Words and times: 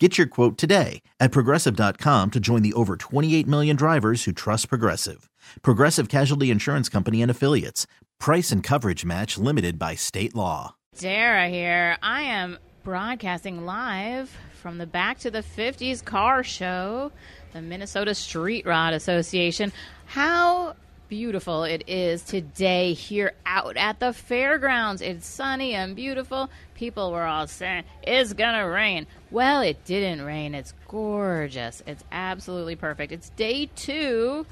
Get 0.00 0.18
your 0.18 0.26
quote 0.26 0.58
today 0.58 1.02
at 1.20 1.30
progressive.com 1.30 2.32
to 2.32 2.40
join 2.40 2.62
the 2.62 2.72
over 2.72 2.96
28 2.96 3.46
million 3.46 3.76
drivers 3.76 4.24
who 4.24 4.32
trust 4.32 4.68
Progressive. 4.68 5.30
Progressive 5.62 6.08
Casualty 6.08 6.50
Insurance 6.50 6.88
Company 6.88 7.22
and 7.22 7.30
Affiliates. 7.30 7.86
Price 8.18 8.50
and 8.50 8.60
coverage 8.60 9.04
match 9.04 9.38
limited 9.38 9.78
by 9.78 9.94
state 9.94 10.34
law. 10.34 10.74
Dara 10.98 11.48
here. 11.48 11.96
I 12.02 12.22
am 12.22 12.58
broadcasting 12.82 13.64
live 13.64 14.36
from 14.60 14.78
the 14.78 14.86
Back 14.86 15.20
to 15.20 15.30
the 15.30 15.42
50s 15.42 16.04
car 16.04 16.42
show, 16.42 17.12
the 17.52 17.62
Minnesota 17.62 18.16
Street 18.16 18.66
Rod 18.66 18.94
Association. 18.94 19.72
How 20.06 20.74
beautiful 21.14 21.62
it 21.62 21.84
is 21.86 22.24
today 22.24 22.92
here 22.92 23.34
out 23.46 23.76
at 23.76 24.00
the 24.00 24.12
fairgrounds. 24.12 25.00
It's 25.00 25.24
sunny 25.24 25.72
and 25.72 25.94
beautiful. 25.94 26.50
People 26.74 27.12
were 27.12 27.22
all 27.22 27.46
saying 27.46 27.84
it's 28.02 28.32
gonna 28.32 28.68
rain. 28.68 29.06
Well, 29.30 29.60
it 29.60 29.84
didn't 29.84 30.24
rain. 30.24 30.56
It's 30.56 30.74
gorgeous. 30.88 31.84
It's 31.86 32.02
absolutely 32.10 32.74
perfect. 32.74 33.12
It's 33.12 33.28
day 33.30 33.70
two. 33.76 34.44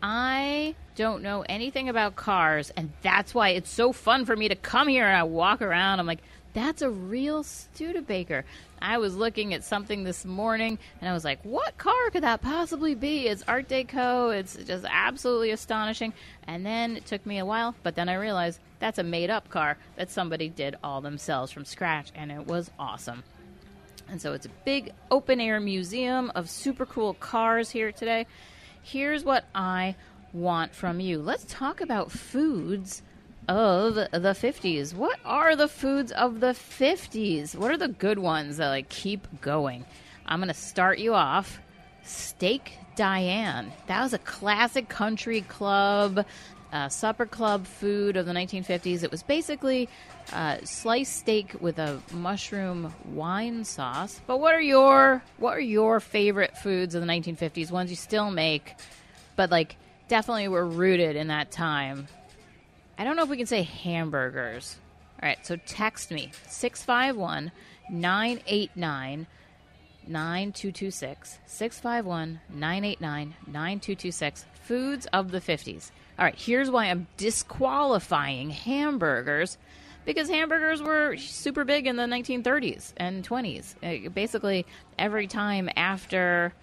I 0.00 0.76
don't 0.94 1.24
know 1.24 1.44
anything 1.48 1.88
about 1.88 2.14
cars, 2.14 2.72
and 2.76 2.92
that's 3.02 3.34
why 3.34 3.48
it's 3.48 3.68
so 3.68 3.92
fun 3.92 4.26
for 4.26 4.36
me 4.36 4.46
to 4.46 4.54
come 4.54 4.86
here 4.86 5.08
and 5.08 5.16
I 5.16 5.24
walk 5.24 5.60
around. 5.60 5.98
I'm 5.98 6.06
like, 6.06 6.22
that's 6.52 6.82
a 6.82 6.88
real 6.88 7.42
Studebaker. 7.42 8.44
I 8.80 8.98
was 8.98 9.16
looking 9.16 9.54
at 9.54 9.64
something 9.64 10.04
this 10.04 10.24
morning 10.24 10.78
and 11.00 11.08
I 11.08 11.12
was 11.12 11.24
like, 11.24 11.40
what 11.42 11.76
car 11.78 12.10
could 12.10 12.22
that 12.22 12.42
possibly 12.42 12.94
be? 12.94 13.26
It's 13.26 13.42
Art 13.48 13.68
Deco. 13.68 14.36
It's 14.36 14.56
just 14.56 14.84
absolutely 14.88 15.50
astonishing. 15.50 16.12
And 16.46 16.64
then 16.64 16.96
it 16.96 17.06
took 17.06 17.24
me 17.26 17.38
a 17.38 17.46
while, 17.46 17.74
but 17.82 17.94
then 17.94 18.08
I 18.08 18.14
realized 18.14 18.60
that's 18.78 18.98
a 18.98 19.02
made 19.02 19.30
up 19.30 19.48
car 19.48 19.78
that 19.96 20.10
somebody 20.10 20.48
did 20.48 20.76
all 20.84 21.00
themselves 21.00 21.50
from 21.50 21.64
scratch, 21.64 22.12
and 22.14 22.30
it 22.30 22.46
was 22.46 22.70
awesome. 22.78 23.24
And 24.08 24.20
so 24.20 24.34
it's 24.34 24.46
a 24.46 24.50
big 24.64 24.92
open 25.10 25.40
air 25.40 25.58
museum 25.58 26.30
of 26.34 26.48
super 26.48 26.86
cool 26.86 27.14
cars 27.14 27.70
here 27.70 27.90
today. 27.90 28.26
Here's 28.82 29.24
what 29.24 29.44
I 29.54 29.96
want 30.32 30.74
from 30.74 31.00
you. 31.00 31.20
Let's 31.20 31.44
talk 31.48 31.80
about 31.80 32.12
foods 32.12 33.02
of 33.48 33.94
the 33.94 34.08
50s. 34.10 34.94
What 34.94 35.18
are 35.24 35.56
the 35.56 35.68
foods 35.68 36.12
of 36.12 36.40
the 36.40 36.52
50s? 36.52 37.54
What 37.54 37.70
are 37.70 37.76
the 37.76 37.88
good 37.88 38.18
ones 38.18 38.56
that 38.56 38.68
like 38.68 38.88
keep 38.88 39.26
going? 39.40 39.84
I'm 40.26 40.40
going 40.40 40.48
to 40.48 40.54
start 40.54 40.98
you 40.98 41.14
off. 41.14 41.60
Steak 42.02 42.78
Diane. 42.96 43.72
That 43.86 44.02
was 44.02 44.12
a 44.12 44.18
classic 44.18 44.88
country 44.88 45.42
club 45.42 46.24
uh, 46.72 46.88
supper 46.88 47.26
club 47.26 47.66
food 47.66 48.16
of 48.16 48.26
the 48.26 48.32
1950s. 48.32 49.02
It 49.02 49.10
was 49.10 49.22
basically 49.22 49.88
uh, 50.32 50.58
sliced 50.64 51.16
steak 51.16 51.54
with 51.60 51.78
a 51.78 52.00
mushroom 52.12 52.92
wine 53.12 53.64
sauce. 53.64 54.20
But 54.26 54.40
what 54.40 54.54
are 54.54 54.60
your 54.60 55.22
what 55.38 55.56
are 55.56 55.60
your 55.60 56.00
favorite 56.00 56.56
foods 56.58 56.94
of 56.94 57.00
the 57.00 57.08
1950s? 57.08 57.70
Ones 57.70 57.90
you 57.90 57.96
still 57.96 58.30
make, 58.30 58.74
but 59.36 59.50
like 59.50 59.76
definitely 60.08 60.48
were 60.48 60.66
rooted 60.66 61.16
in 61.16 61.28
that 61.28 61.50
time. 61.50 62.08
I 62.98 63.04
don't 63.04 63.16
know 63.16 63.22
if 63.22 63.28
we 63.28 63.36
can 63.36 63.46
say 63.46 63.62
hamburgers. 63.62 64.76
All 65.22 65.28
right, 65.28 65.44
so 65.46 65.56
text 65.56 66.10
me 66.10 66.30
651 66.46 67.52
989 67.90 69.26
9226. 70.06 71.38
651 71.46 72.40
989 72.50 73.34
9226. 73.46 74.44
Foods 74.62 75.06
of 75.12 75.30
the 75.30 75.40
50s. 75.40 75.90
All 76.18 76.24
right, 76.24 76.34
here's 76.34 76.70
why 76.70 76.86
I'm 76.86 77.06
disqualifying 77.16 78.50
hamburgers 78.50 79.58
because 80.04 80.28
hamburgers 80.28 80.80
were 80.80 81.16
super 81.16 81.64
big 81.64 81.86
in 81.86 81.96
the 81.96 82.04
1930s 82.04 82.92
and 82.96 83.28
20s. 83.28 83.74
Uh, 83.82 84.08
basically, 84.10 84.64
every 84.98 85.26
time 85.26 85.68
after, 85.76 86.54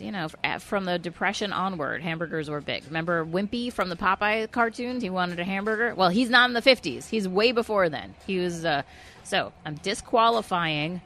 you 0.00 0.12
know, 0.12 0.28
from 0.60 0.84
the 0.84 0.98
Depression 0.98 1.52
onward, 1.52 2.02
hamburgers 2.02 2.48
were 2.48 2.60
big. 2.60 2.84
Remember 2.86 3.24
Wimpy 3.24 3.72
from 3.72 3.88
the 3.88 3.96
Popeye 3.96 4.50
cartoons? 4.50 5.02
He 5.02 5.10
wanted 5.10 5.40
a 5.40 5.44
hamburger. 5.44 5.94
Well, 5.94 6.08
he's 6.08 6.30
not 6.30 6.50
in 6.50 6.54
the 6.54 6.62
50s. 6.62 7.08
He's 7.08 7.28
way 7.28 7.52
before 7.52 7.88
then. 7.88 8.14
He 8.26 8.38
was. 8.38 8.64
Uh, 8.64 8.82
so 9.22 9.52
I'm 9.64 9.76
disqualifying 9.76 11.00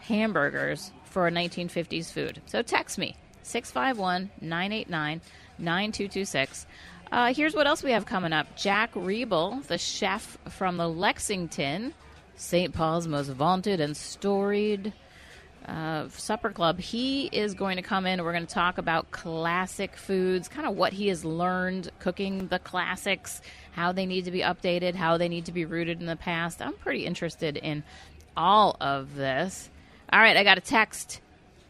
hamburgers 0.00 0.92
for 1.04 1.26
a 1.26 1.30
1950s 1.30 2.10
food. 2.12 2.42
So 2.46 2.62
text 2.62 2.98
me 2.98 3.16
651 3.42 4.30
989 4.40 5.20
9226. 5.58 6.66
Uh, 7.12 7.32
here's 7.32 7.54
what 7.54 7.66
else 7.66 7.82
we 7.82 7.92
have 7.92 8.06
coming 8.06 8.32
up 8.32 8.56
Jack 8.56 8.92
Riebel, 8.94 9.64
the 9.66 9.78
chef 9.78 10.38
from 10.48 10.76
the 10.76 10.88
Lexington, 10.88 11.94
St. 12.36 12.74
Paul's 12.74 13.06
most 13.06 13.28
vaunted 13.28 13.80
and 13.80 13.96
storied 13.96 14.92
uh, 15.66 16.08
supper 16.08 16.50
club. 16.50 16.78
He 16.78 17.26
is 17.26 17.54
going 17.54 17.76
to 17.76 17.82
come 17.82 18.06
in 18.06 18.22
we're 18.22 18.32
going 18.32 18.46
to 18.46 18.54
talk 18.54 18.78
about 18.78 19.10
classic 19.10 19.96
foods, 19.96 20.48
kind 20.48 20.66
of 20.66 20.76
what 20.76 20.92
he 20.92 21.08
has 21.08 21.24
learned 21.24 21.90
cooking 21.98 22.48
the 22.48 22.58
classics, 22.58 23.40
how 23.72 23.92
they 23.92 24.06
need 24.06 24.24
to 24.26 24.30
be 24.30 24.40
updated, 24.40 24.94
how 24.94 25.16
they 25.16 25.28
need 25.28 25.46
to 25.46 25.52
be 25.52 25.64
rooted 25.64 26.00
in 26.00 26.06
the 26.06 26.16
past. 26.16 26.60
I'm 26.60 26.74
pretty 26.74 27.06
interested 27.06 27.56
in 27.56 27.82
all 28.36 28.76
of 28.80 29.14
this. 29.14 29.70
All 30.12 30.20
right, 30.20 30.36
I 30.36 30.44
got 30.44 30.58
a 30.58 30.62
text. 30.62 31.20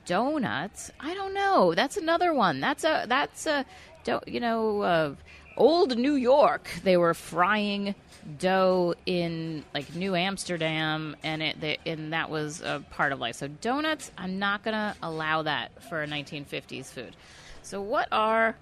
Donuts? 0.06 0.90
I 1.00 1.14
don't 1.14 1.32
know. 1.32 1.74
That's 1.74 1.96
another 1.96 2.34
one. 2.34 2.60
That's 2.60 2.84
a 2.84 3.06
that's 3.08 3.46
a 3.46 3.64
don't 4.04 4.26
you 4.28 4.38
know 4.38 4.82
uh, 4.82 5.14
old 5.56 5.96
New 5.96 6.14
York. 6.14 6.68
They 6.82 6.96
were 6.96 7.14
frying 7.14 7.94
dough 8.38 8.94
in 9.06 9.64
like 9.74 9.94
New 9.94 10.14
Amsterdam, 10.14 11.16
and 11.22 11.42
it 11.42 11.60
they, 11.60 11.78
and 11.86 12.12
that 12.12 12.30
was 12.30 12.60
a 12.60 12.82
part 12.90 13.12
of 13.12 13.18
life. 13.18 13.36
So 13.36 13.48
donuts, 13.48 14.10
I'm 14.16 14.38
not 14.38 14.62
gonna 14.62 14.96
allow 15.02 15.42
that 15.42 15.82
for 15.84 16.02
a 16.02 16.06
1950s 16.06 16.86
food. 16.86 17.16
So 17.62 17.80
what 17.80 18.08
are 18.12 18.56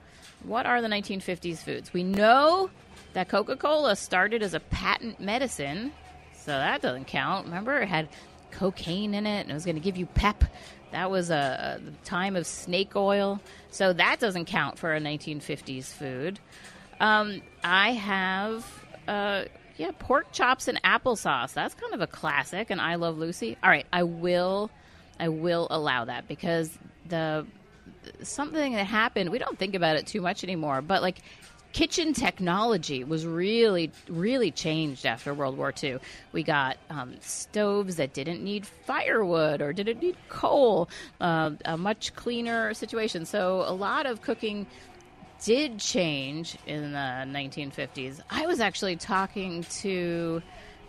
what 0.44 0.66
are 0.66 0.82
the 0.82 0.88
1950s 0.88 1.58
foods? 1.58 1.92
We 1.92 2.02
know 2.02 2.70
that 3.12 3.28
Coca-Cola 3.28 3.96
started 3.96 4.42
as 4.42 4.54
a 4.54 4.60
patent 4.60 5.20
medicine, 5.20 5.92
so 6.34 6.52
that 6.52 6.82
doesn't 6.82 7.06
count. 7.06 7.46
Remember, 7.46 7.80
it 7.80 7.88
had 7.88 8.08
cocaine 8.50 9.14
in 9.14 9.26
it, 9.26 9.40
and 9.42 9.50
it 9.50 9.54
was 9.54 9.64
going 9.64 9.76
to 9.76 9.82
give 9.82 9.96
you 9.96 10.06
pep. 10.06 10.44
That 10.90 11.10
was 11.10 11.30
uh, 11.30 11.78
a, 11.80 11.88
a 11.88 12.04
time 12.04 12.36
of 12.36 12.46
snake 12.46 12.96
oil, 12.96 13.40
so 13.70 13.92
that 13.92 14.20
doesn't 14.20 14.46
count 14.46 14.78
for 14.78 14.94
a 14.94 15.00
1950s 15.00 15.86
food. 15.86 16.38
Um, 17.02 17.42
I 17.64 17.92
have, 17.92 18.64
uh, 19.08 19.44
yeah, 19.76 19.90
pork 19.98 20.30
chops 20.32 20.68
and 20.68 20.80
applesauce. 20.84 21.52
That's 21.52 21.74
kind 21.74 21.92
of 21.92 22.00
a 22.00 22.06
classic, 22.06 22.70
and 22.70 22.80
I 22.80 22.94
love 22.94 23.18
Lucy. 23.18 23.58
All 23.62 23.68
right, 23.68 23.86
I 23.92 24.04
will, 24.04 24.70
I 25.18 25.28
will 25.28 25.66
allow 25.70 26.04
that 26.04 26.28
because 26.28 26.70
the 27.08 27.44
something 28.22 28.74
that 28.74 28.86
happened. 28.86 29.30
We 29.30 29.38
don't 29.38 29.58
think 29.58 29.74
about 29.74 29.96
it 29.96 30.06
too 30.06 30.20
much 30.20 30.44
anymore, 30.44 30.80
but 30.80 31.02
like 31.02 31.18
kitchen 31.72 32.12
technology 32.12 33.02
was 33.02 33.26
really, 33.26 33.90
really 34.08 34.50
changed 34.50 35.06
after 35.06 35.34
World 35.34 35.56
War 35.56 35.72
II. 35.82 35.98
We 36.32 36.42
got 36.42 36.76
um, 36.90 37.14
stoves 37.20 37.96
that 37.96 38.12
didn't 38.12 38.42
need 38.42 38.66
firewood 38.66 39.62
or 39.62 39.72
didn't 39.72 40.00
need 40.00 40.16
coal, 40.28 40.88
uh, 41.20 41.50
a 41.64 41.76
much 41.76 42.14
cleaner 42.14 42.74
situation. 42.74 43.24
So 43.24 43.64
a 43.66 43.72
lot 43.72 44.06
of 44.06 44.22
cooking 44.22 44.66
did 45.44 45.78
change 45.78 46.56
in 46.66 46.92
the 46.92 46.98
1950s. 46.98 48.20
I 48.30 48.46
was 48.46 48.60
actually 48.60 48.96
talking 48.96 49.64
to 49.80 50.42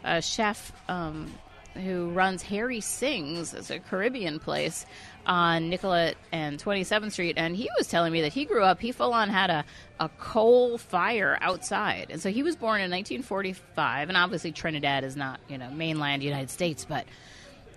a 0.04 0.22
chef 0.22 0.72
um, 0.88 1.32
who 1.74 2.12
runs 2.12 2.44
Harry 2.44 2.80
Singh's, 2.82 3.54
it's 3.54 3.72
a 3.72 3.80
Caribbean 3.80 4.40
place 4.40 4.86
on 5.26 5.70
Nicollet 5.70 6.18
and 6.32 6.64
27th 6.64 7.14
Street, 7.14 7.38
and 7.38 7.56
he 7.56 7.70
was 7.78 7.88
telling 7.88 8.14
me 8.14 8.22
that 8.22 8.34
he 8.34 8.46
grew 8.46 8.64
up, 8.64 8.80
he 8.80 8.92
full 8.92 9.14
on 9.14 9.30
had 9.30 9.50
a, 9.50 9.66
a 10.00 10.10
coal 10.20 10.78
fire 10.78 11.38
outside. 11.42 12.08
And 12.10 12.22
so 12.22 12.30
he 12.30 12.44
was 12.44 12.56
born 12.56 12.82
in 12.82 12.92
1945, 12.92 14.10
and 14.10 14.18
obviously 14.18 14.52
Trinidad 14.52 15.04
is 15.04 15.16
not, 15.16 15.40
you 15.48 15.58
know, 15.58 15.70
mainland 15.72 16.22
United 16.22 16.50
States, 16.50 16.86
but 16.86 17.06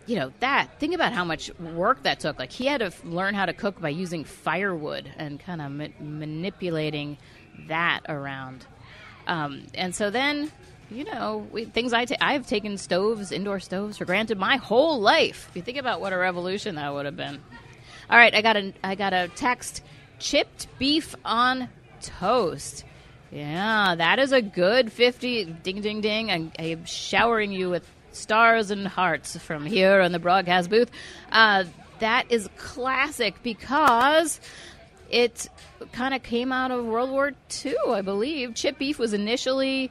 you 0.07 0.17
know 0.17 0.33
that 0.41 0.69
think 0.79 0.95
about 0.95 1.13
how 1.13 1.25
much 1.25 1.51
work 1.59 2.03
that 2.05 2.21
took 2.21 2.39
like 2.39 2.53
he 2.53 2.67
had 2.67 2.79
to 2.79 2.93
learn 3.05 3.35
how 3.35 3.47
to 3.47 3.53
cook 3.53 3.81
by 3.81 3.89
using 3.89 4.25
firewood 4.25 5.11
and 5.17 5.41
kind 5.41 5.61
of 5.61 5.71
ma- 5.71 5.87
manipulating 6.01 7.17
that 7.69 8.01
around 8.09 8.67
um, 9.27 9.67
and 9.75 9.95
so 9.95 10.11
then 10.11 10.51
you 10.91 11.05
know, 11.05 11.47
we, 11.53 11.65
things 11.65 11.93
I 11.93 12.05
ta- 12.05 12.17
I've 12.21 12.47
taken 12.47 12.79
stoves, 12.79 13.33
indoor 13.33 13.61
stoves, 13.61 13.99
for 13.99 14.05
granted 14.05 14.39
my 14.39 14.57
whole 14.57 15.01
life. 15.01 15.47
If 15.51 15.57
you 15.57 15.63
think 15.63 15.79
about 15.79 16.01
what 16.01 16.13
a 16.13 16.17
revolution 16.17 16.77
that 16.77 16.93
would 16.93 17.07
have 17.07 17.17
been. 17.17 17.43
All 18.09 18.17
right, 18.17 18.35
I 18.35 18.43
got 18.43 18.57
a 18.57 18.73
I 18.85 18.95
got 18.95 19.13
a 19.13 19.29
text: 19.35 19.83
chipped 20.19 20.69
beef 20.79 21.15
on 21.25 21.69
toast. 22.01 22.85
Yeah, 23.33 23.97
that 23.97 24.21
is 24.21 24.31
a 24.31 24.41
good 24.41 24.93
50. 24.93 25.45
Ding, 25.45 25.81
ding, 25.81 26.01
ding. 26.01 26.31
I'm, 26.31 26.53
I'm 26.59 26.85
showering 26.85 27.51
you 27.51 27.69
with 27.69 27.85
stars 28.17 28.71
and 28.71 28.87
hearts 28.87 29.37
from 29.37 29.67
here 29.67 30.01
on 30.01 30.13
the 30.13 30.19
broadcast 30.19 30.71
booth. 30.71 30.91
Uh, 31.31 31.65
that 32.01 32.31
is 32.31 32.49
classic 32.57 33.43
because 33.43 34.41
it 35.11 35.49
kind 35.93 36.15
of 36.15 36.23
came 36.23 36.53
out 36.53 36.71
of 36.71 36.85
World 36.85 37.11
War 37.11 37.33
II, 37.65 37.77
I 37.89 38.03
believe. 38.03 38.55
Chip 38.55 38.79
beef 38.79 38.99
was 38.99 39.13
initially 39.13 39.91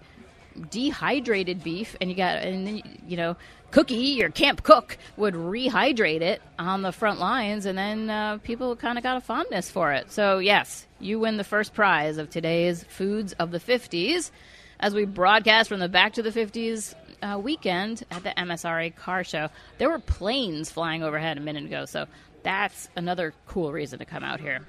dehydrated 0.69 1.63
beef, 1.63 1.95
and 1.99 2.09
you 2.09 2.15
got, 2.15 2.37
and 2.37 2.67
then, 2.67 2.99
you 3.07 3.17
know, 3.17 3.35
Cookie, 3.71 3.95
your 3.95 4.29
camp 4.29 4.63
cook, 4.63 4.97
would 5.17 5.33
rehydrate 5.33 6.21
it 6.21 6.41
on 6.57 6.81
the 6.81 6.93
front 6.93 7.19
lines, 7.19 7.65
and 7.65 7.77
then 7.77 8.09
uh, 8.09 8.37
people 8.37 8.75
kind 8.75 8.97
of 8.97 9.03
got 9.03 9.17
a 9.17 9.21
fondness 9.21 9.69
for 9.69 9.91
it. 9.91 10.11
So, 10.11 10.39
yes, 10.39 10.87
you 10.99 11.19
win 11.19 11.37
the 11.37 11.43
first 11.43 11.73
prize 11.73 12.17
of 12.17 12.29
today's 12.29 12.83
Foods 12.85 13.33
of 13.33 13.51
the 13.51 13.59
50s 13.59 14.31
as 14.79 14.93
we 14.93 15.03
broadcast 15.03 15.67
from 15.67 15.79
the 15.79 15.89
Back 15.89 16.13
to 16.13 16.23
the 16.23 16.31
50s 16.31 16.95
uh, 17.25 17.37
weekend 17.37 18.03
at 18.11 18.23
the 18.23 18.33
MSRA 18.37 18.95
car 18.95 19.23
show. 19.23 19.49
There 19.77 19.89
were 19.89 19.99
planes 19.99 20.71
flying 20.71 21.03
overhead 21.03 21.37
a 21.37 21.41
minute 21.41 21.65
ago, 21.65 21.85
so 21.85 22.05
that's 22.43 22.89
another 22.95 23.33
cool 23.47 23.71
reason 23.71 23.99
to 23.99 24.05
come 24.05 24.23
out 24.23 24.39
here. 24.39 24.65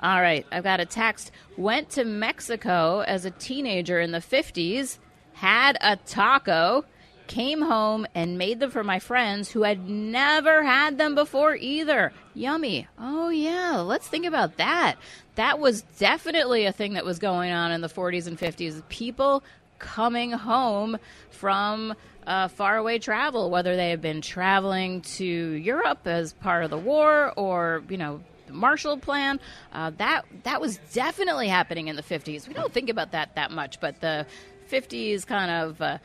All 0.00 0.20
right, 0.20 0.46
I've 0.50 0.64
got 0.64 0.80
a 0.80 0.86
text. 0.86 1.32
Went 1.56 1.90
to 1.90 2.04
Mexico 2.04 3.00
as 3.00 3.24
a 3.24 3.30
teenager 3.30 4.00
in 4.00 4.12
the 4.12 4.18
50s, 4.18 4.98
had 5.34 5.76
a 5.80 5.96
taco, 5.96 6.84
came 7.28 7.60
home 7.60 8.06
and 8.14 8.38
made 8.38 8.58
them 8.58 8.70
for 8.70 8.82
my 8.82 8.98
friends 8.98 9.50
who 9.50 9.62
had 9.62 9.88
never 9.88 10.64
had 10.64 10.98
them 10.98 11.14
before 11.14 11.54
either. 11.54 12.12
Yummy. 12.34 12.88
Oh, 12.98 13.28
yeah, 13.28 13.76
let's 13.78 14.08
think 14.08 14.24
about 14.24 14.56
that. 14.56 14.96
That 15.34 15.58
was 15.58 15.82
definitely 15.98 16.64
a 16.64 16.72
thing 16.72 16.94
that 16.94 17.04
was 17.04 17.18
going 17.18 17.52
on 17.52 17.70
in 17.70 17.80
the 17.80 17.88
40s 17.88 18.26
and 18.26 18.38
50s. 18.38 18.82
People 18.88 19.44
coming 19.78 20.32
home 20.32 20.98
from 21.30 21.94
uh, 22.26 22.48
faraway 22.48 22.98
travel, 22.98 23.50
whether 23.50 23.74
they 23.76 23.90
have 23.90 24.02
been 24.02 24.20
traveling 24.20 25.00
to 25.00 25.24
Europe 25.24 26.06
as 26.06 26.32
part 26.34 26.64
of 26.64 26.70
the 26.70 26.78
war 26.78 27.32
or, 27.36 27.82
you 27.88 27.96
know, 27.96 28.20
the 28.46 28.52
Marshall 28.52 28.98
Plan. 28.98 29.40
Uh, 29.72 29.90
that 29.96 30.24
that 30.42 30.60
was 30.60 30.78
definitely 30.92 31.48
happening 31.48 31.88
in 31.88 31.96
the 31.96 32.02
50s. 32.02 32.46
We 32.46 32.54
don't 32.54 32.72
think 32.72 32.90
about 32.90 33.12
that 33.12 33.34
that 33.36 33.50
much, 33.50 33.80
but 33.80 34.00
the 34.00 34.26
50s 34.70 35.26
kind 35.26 35.50
of, 35.50 35.80
uh, 35.80 35.98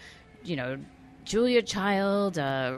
you 0.43 0.55
know, 0.55 0.77
Julia 1.25 1.61
Child, 1.61 2.37
uh, 2.37 2.77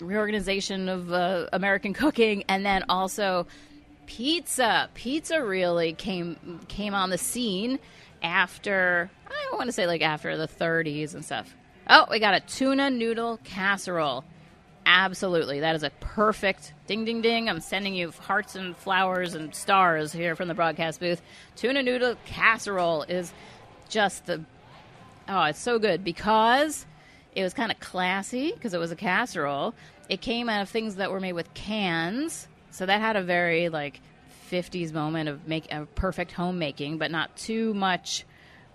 reorganization 0.00 0.88
of 0.88 1.12
uh, 1.12 1.48
American 1.52 1.92
cooking, 1.94 2.44
and 2.48 2.64
then 2.64 2.84
also 2.88 3.46
pizza. 4.06 4.88
Pizza 4.94 5.44
really 5.44 5.92
came 5.92 6.60
came 6.68 6.94
on 6.94 7.10
the 7.10 7.18
scene 7.18 7.78
after 8.24 9.10
I 9.28 9.56
want 9.56 9.68
to 9.68 9.72
say 9.72 9.86
like 9.86 10.02
after 10.02 10.36
the 10.36 10.48
30s 10.48 11.14
and 11.14 11.24
stuff. 11.24 11.54
Oh, 11.88 12.06
we 12.10 12.18
got 12.18 12.34
a 12.34 12.40
tuna 12.40 12.90
noodle 12.90 13.38
casserole. 13.44 14.24
Absolutely. 14.86 15.60
That 15.60 15.76
is 15.76 15.82
a 15.82 15.90
perfect 16.00 16.72
ding 16.86 17.04
ding 17.04 17.22
ding. 17.22 17.48
I'm 17.48 17.60
sending 17.60 17.94
you 17.94 18.10
hearts 18.10 18.56
and 18.56 18.76
flowers 18.76 19.34
and 19.34 19.54
stars 19.54 20.12
here 20.12 20.34
from 20.34 20.48
the 20.48 20.54
broadcast 20.54 20.98
booth. 20.98 21.22
Tuna 21.56 21.82
noodle 21.82 22.16
casserole 22.24 23.02
is 23.02 23.32
just 23.88 24.26
the 24.26 24.44
Oh, 25.28 25.44
it's 25.44 25.60
so 25.60 25.78
good 25.78 26.04
because 26.04 26.84
it 27.34 27.42
was 27.42 27.54
kind 27.54 27.72
of 27.72 27.80
classy 27.80 28.52
because 28.52 28.74
it 28.74 28.78
was 28.78 28.92
a 28.92 28.96
casserole. 28.96 29.74
It 30.08 30.20
came 30.20 30.48
out 30.48 30.62
of 30.62 30.68
things 30.68 30.96
that 30.96 31.10
were 31.10 31.20
made 31.20 31.32
with 31.32 31.52
cans. 31.54 32.46
So 32.70 32.86
that 32.86 33.00
had 33.00 33.16
a 33.16 33.22
very 33.22 33.68
like 33.68 34.00
50s 34.54 34.92
moment 34.92 35.28
of 35.28 35.48
make 35.48 35.72
a 35.72 35.86
perfect 35.96 36.32
homemaking, 36.32 36.98
but 36.98 37.10
not 37.10 37.36
too 37.36 37.74
much 37.74 38.24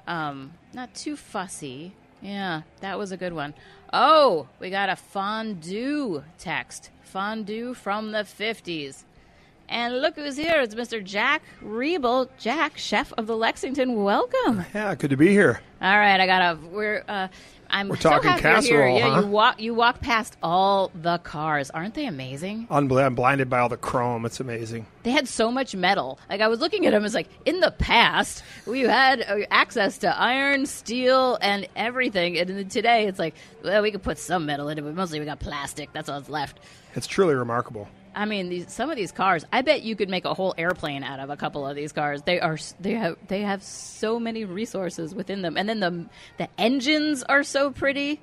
um, 0.10 0.54
not 0.74 0.94
too 0.94 1.16
fussy. 1.16 1.94
Yeah, 2.22 2.64
that 2.82 2.98
was 2.98 3.14
a 3.14 3.18
good 3.18 3.32
one. 3.32 3.54
Oh, 3.94 4.48
we 4.60 4.70
got 4.70 4.90
a 4.90 4.96
fondue 4.98 6.24
text. 6.38 6.90
Fondue 7.04 7.74
from 7.74 8.12
the 8.12 8.20
50s. 8.20 9.04
And 9.70 10.02
look 10.02 10.16
who's 10.16 10.36
here. 10.36 10.62
It's 10.62 10.76
Mr. 10.76 11.02
Jack 11.02 11.44
Riebel. 11.64 12.28
Jack, 12.40 12.78
chef 12.78 13.14
of 13.14 13.28
the 13.28 13.38
Lexington. 13.38 14.04
Welcome. 14.04 14.66
Yeah, 14.74 14.96
good 14.96 15.12
to 15.12 15.18
be 15.18 15.30
here. 15.30 15.62
All 15.80 15.98
right, 15.98 16.20
I 16.20 16.26
got 16.26 16.42
a. 16.42 16.60
We're. 16.68 17.04
Uh, 17.08 17.28
I'm 17.70 17.90
We're 17.90 17.98
so 17.98 18.10
talking 18.10 18.30
happy 18.32 18.42
you're 18.44 18.52
here. 18.54 18.62
casserole, 18.88 18.98
Yeah, 18.98 19.10
huh? 19.16 19.22
you 19.22 19.28
walk. 19.28 19.62
You 19.62 19.74
walk 19.74 20.02
past 20.02 20.38
all 20.42 20.92
the 20.96 21.18
cars. 21.20 21.70
Aren't 21.70 21.94
they 21.94 22.06
amazing? 22.08 22.68
I'm 22.70 22.88
blinded 22.88 23.50
by 23.50 23.60
all 23.60 23.70
the 23.70 23.78
chrome. 23.78 24.26
It's 24.26 24.40
amazing. 24.40 24.86
They 25.04 25.12
had 25.12 25.28
so 25.28 25.52
much 25.52 25.76
metal. 25.76 26.20
Like 26.30 26.42
I 26.42 26.48
was 26.48 26.60
looking 26.60 26.86
at 26.86 26.92
them, 26.92 27.06
it's 27.06 27.14
like 27.14 27.30
in 27.46 27.60
the 27.60 27.72
past 27.72 28.44
we 28.66 28.82
had 28.82 29.22
uh, 29.22 29.46
access 29.52 29.98
to 30.00 30.18
iron, 30.20 30.66
steel, 30.66 31.38
and 31.42 31.68
everything, 31.76 32.38
and 32.38 32.50
then 32.50 32.70
today 32.70 33.08
it's 33.08 33.20
like 33.20 33.36
well, 33.64 33.82
we 33.82 33.92
could 33.92 34.04
put 34.04 34.18
some 34.18 34.46
metal 34.46 34.68
in 34.70 34.78
it, 34.78 34.82
but 34.82 34.96
mostly 34.96 35.20
we 35.20 35.26
got 35.26 35.40
plastic. 35.40 35.92
That's 35.94 36.10
all 36.10 36.20
that's 36.20 36.30
left. 36.30 36.60
It's 36.96 37.08
truly 37.08 37.36
remarkable. 37.36 37.88
I 38.16 38.26
mean, 38.26 38.50
these, 38.50 38.72
some 38.72 38.90
of 38.90 38.96
these 38.96 39.12
cars. 39.12 39.46
I 39.52 39.62
bet 39.62 39.84
you 39.84 39.96
could 39.96 40.10
make 40.10 40.26
a 40.26 40.34
whole 40.34 40.54
airplane 40.58 41.04
out 41.04 41.20
of 41.20 41.30
a 41.30 41.38
couple 41.38 41.66
of 41.66 41.76
these 41.76 41.92
cars. 41.92 42.22
They 42.24 42.40
are 42.40 42.58
they 42.80 42.94
have 42.94 43.18
they 43.28 43.42
have 43.42 43.64
so 43.64 44.20
many 44.20 44.46
resources 44.46 45.14
within 45.14 45.42
them, 45.42 45.58
and 45.58 45.68
then 45.68 45.80
the 45.80 46.06
the 46.38 46.50
engines 46.58 47.24
are 47.24 47.44
so 47.44 47.72
pretty. 47.72 48.20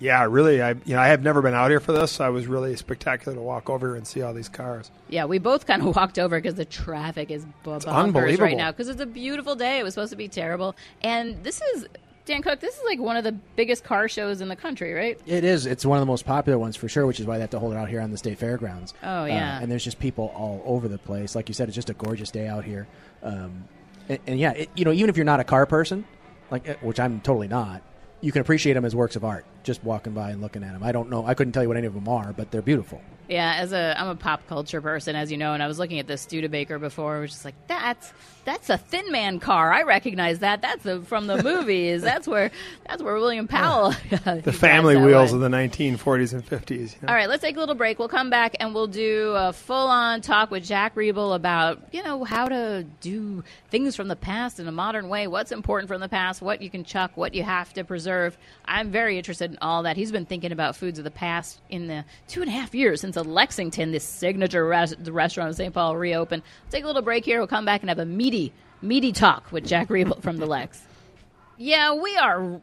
Yeah, 0.00 0.26
really. 0.30 0.62
I 0.62 0.70
you 0.70 0.94
know 0.94 1.00
I 1.00 1.08
have 1.08 1.22
never 1.22 1.42
been 1.42 1.54
out 1.54 1.70
here 1.70 1.80
for 1.80 1.92
this. 1.92 2.12
So 2.12 2.24
I 2.24 2.28
was 2.28 2.46
really 2.46 2.76
spectacular 2.76 3.34
to 3.34 3.42
walk 3.42 3.68
over 3.68 3.88
here 3.88 3.96
and 3.96 4.06
see 4.06 4.22
all 4.22 4.32
these 4.32 4.48
cars. 4.48 4.90
Yeah, 5.08 5.24
we 5.24 5.38
both 5.38 5.66
kind 5.66 5.82
of 5.82 5.96
walked 5.96 6.18
over 6.18 6.38
because 6.38 6.54
the 6.54 6.64
traffic 6.64 7.30
is 7.30 7.44
unbelievable. 7.66 8.44
right 8.44 8.56
now 8.56 8.70
because 8.70 8.88
it's 8.88 9.00
a 9.00 9.06
beautiful 9.06 9.56
day. 9.56 9.78
It 9.78 9.82
was 9.82 9.94
supposed 9.94 10.10
to 10.10 10.16
be 10.16 10.28
terrible, 10.28 10.76
and 11.02 11.42
this 11.44 11.60
is 11.74 11.86
Dan 12.28 12.42
Cook. 12.42 12.60
This 12.60 12.76
is 12.76 12.82
like 12.84 13.00
one 13.00 13.16
of 13.16 13.24
the 13.24 13.32
biggest 13.32 13.82
car 13.84 14.08
shows 14.08 14.40
in 14.40 14.48
the 14.48 14.54
country, 14.56 14.92
right? 14.92 15.18
It 15.26 15.44
is. 15.44 15.66
It's 15.66 15.84
one 15.84 15.98
of 15.98 16.02
the 16.02 16.06
most 16.06 16.24
popular 16.26 16.58
ones 16.58 16.76
for 16.76 16.88
sure, 16.88 17.06
which 17.06 17.18
is 17.20 17.26
why 17.26 17.36
they 17.36 17.40
have 17.40 17.50
to 17.50 17.58
hold 17.58 17.72
it 17.72 17.76
out 17.76 17.88
here 17.88 18.00
on 18.00 18.10
the 18.10 18.18
state 18.18 18.38
fairgrounds. 18.38 18.94
Oh, 19.02 19.22
Uh, 19.22 19.26
yeah. 19.26 19.58
and 19.60 19.72
there's 19.72 19.82
just 19.82 19.98
people 19.98 20.32
all 20.36 20.62
over 20.64 20.86
the 20.88 20.98
place. 20.98 21.34
Like 21.34 21.48
you 21.48 21.54
said, 21.54 21.68
it's 21.68 21.74
just 21.74 21.90
a 21.90 21.94
gorgeous 21.94 22.30
day 22.30 22.46
out 22.46 22.64
here. 22.64 22.86
Um, 23.22 23.64
and, 24.08 24.18
and 24.26 24.38
yeah, 24.38 24.52
it, 24.52 24.70
you 24.76 24.84
know, 24.84 24.92
even 24.92 25.08
if 25.10 25.16
you're 25.16 25.24
not 25.24 25.40
a 25.40 25.44
car 25.44 25.66
person, 25.66 26.04
like 26.50 26.68
uh, 26.68 26.74
which 26.82 27.00
I'm 27.00 27.20
totally 27.20 27.48
not, 27.48 27.82
you 28.20 28.30
can 28.30 28.42
appreciate 28.42 28.74
them 28.74 28.84
as 28.84 28.94
works 28.94 29.16
of 29.16 29.24
art 29.24 29.44
just 29.62 29.82
walking 29.84 30.12
by 30.12 30.30
and 30.30 30.40
looking 30.40 30.62
at 30.62 30.72
them. 30.72 30.82
I 30.82 30.92
don't 30.92 31.10
know. 31.10 31.26
I 31.26 31.34
couldn't 31.34 31.52
tell 31.52 31.62
you 31.62 31.68
what 31.68 31.76
any 31.76 31.86
of 31.86 31.94
them 31.94 32.08
are, 32.08 32.32
but 32.32 32.50
they're 32.50 32.62
beautiful. 32.62 33.00
Yeah, 33.28 33.56
as 33.58 33.72
a 33.72 33.94
I'm 33.98 34.08
a 34.08 34.14
pop 34.16 34.46
culture 34.48 34.80
person, 34.80 35.14
as 35.14 35.30
you 35.30 35.36
know, 35.36 35.52
and 35.52 35.62
I 35.62 35.66
was 35.66 35.78
looking 35.78 35.98
at 35.98 36.06
this 36.06 36.22
Studebaker 36.22 36.78
before, 36.78 37.16
I 37.16 37.20
was 37.20 37.32
just 37.32 37.44
like, 37.44 37.54
that's 37.66 38.10
that's 38.46 38.70
a 38.70 38.78
Thin 38.78 39.12
Man 39.12 39.38
car. 39.38 39.70
I 39.70 39.82
recognize 39.82 40.38
that. 40.38 40.62
That's 40.62 40.86
a, 40.86 41.02
from 41.02 41.26
the 41.26 41.42
movies. 41.42 42.00
that's 42.00 42.26
where 42.26 42.50
that's 42.86 43.02
where 43.02 43.14
William 43.16 43.46
Powell. 43.46 43.94
The 44.48 44.52
family 44.52 44.96
wheels 44.96 45.32
of 45.32 45.40
the 45.40 45.48
1940s 45.48 46.32
and 46.32 46.46
50s. 46.46 46.70
you 46.70 46.86
know. 47.02 47.08
All 47.08 47.14
right, 47.14 47.28
let's 47.28 47.42
take 47.42 47.56
a 47.56 47.60
little 47.60 47.74
break. 47.74 47.98
We'll 47.98 48.08
come 48.08 48.30
back 48.30 48.56
and 48.60 48.74
we'll 48.74 48.86
do 48.86 49.34
a 49.36 49.52
full 49.52 49.88
on 49.88 50.22
talk 50.22 50.50
with 50.50 50.64
Jack 50.64 50.94
Riebel 50.94 51.34
about, 51.34 51.82
you 51.92 52.02
know, 52.02 52.24
how 52.24 52.46
to 52.48 52.86
do 53.00 53.44
things 53.70 53.96
from 53.96 54.08
the 54.08 54.16
past 54.16 54.58
in 54.60 54.68
a 54.68 54.72
modern 54.72 55.08
way, 55.08 55.26
what's 55.26 55.52
important 55.52 55.88
from 55.88 56.00
the 56.00 56.08
past, 56.08 56.40
what 56.40 56.62
you 56.62 56.70
can 56.70 56.84
chuck, 56.84 57.12
what 57.16 57.34
you 57.34 57.42
have 57.42 57.72
to 57.74 57.84
preserve. 57.84 58.38
I'm 58.64 58.90
very 58.90 59.18
interested 59.18 59.47
in 59.50 59.58
all 59.60 59.82
that. 59.84 59.96
He's 59.96 60.12
been 60.12 60.26
thinking 60.26 60.52
about 60.52 60.76
foods 60.76 60.98
of 60.98 61.04
the 61.04 61.10
past 61.10 61.60
in 61.68 61.86
the 61.86 62.04
two 62.26 62.40
and 62.40 62.48
a 62.48 62.52
half 62.52 62.74
years 62.74 63.00
since 63.00 63.16
Lexington, 63.16 63.92
this 63.92 64.04
signature 64.04 64.66
res- 64.66 64.94
the 64.98 65.12
restaurant 65.12 65.48
in 65.48 65.54
St. 65.54 65.74
Paul, 65.74 65.96
reopened. 65.96 66.42
We'll 66.42 66.70
take 66.70 66.84
a 66.84 66.86
little 66.86 67.02
break 67.02 67.24
here. 67.24 67.38
We'll 67.38 67.46
come 67.46 67.64
back 67.64 67.82
and 67.82 67.90
have 67.90 67.98
a 67.98 68.06
meaty, 68.06 68.52
meaty 68.82 69.12
talk 69.12 69.50
with 69.52 69.66
Jack 69.66 69.88
Riebel 69.88 70.22
from 70.22 70.36
the 70.36 70.46
Lex. 70.46 70.82
Yeah, 71.56 71.94
we 71.94 72.16
are 72.16 72.60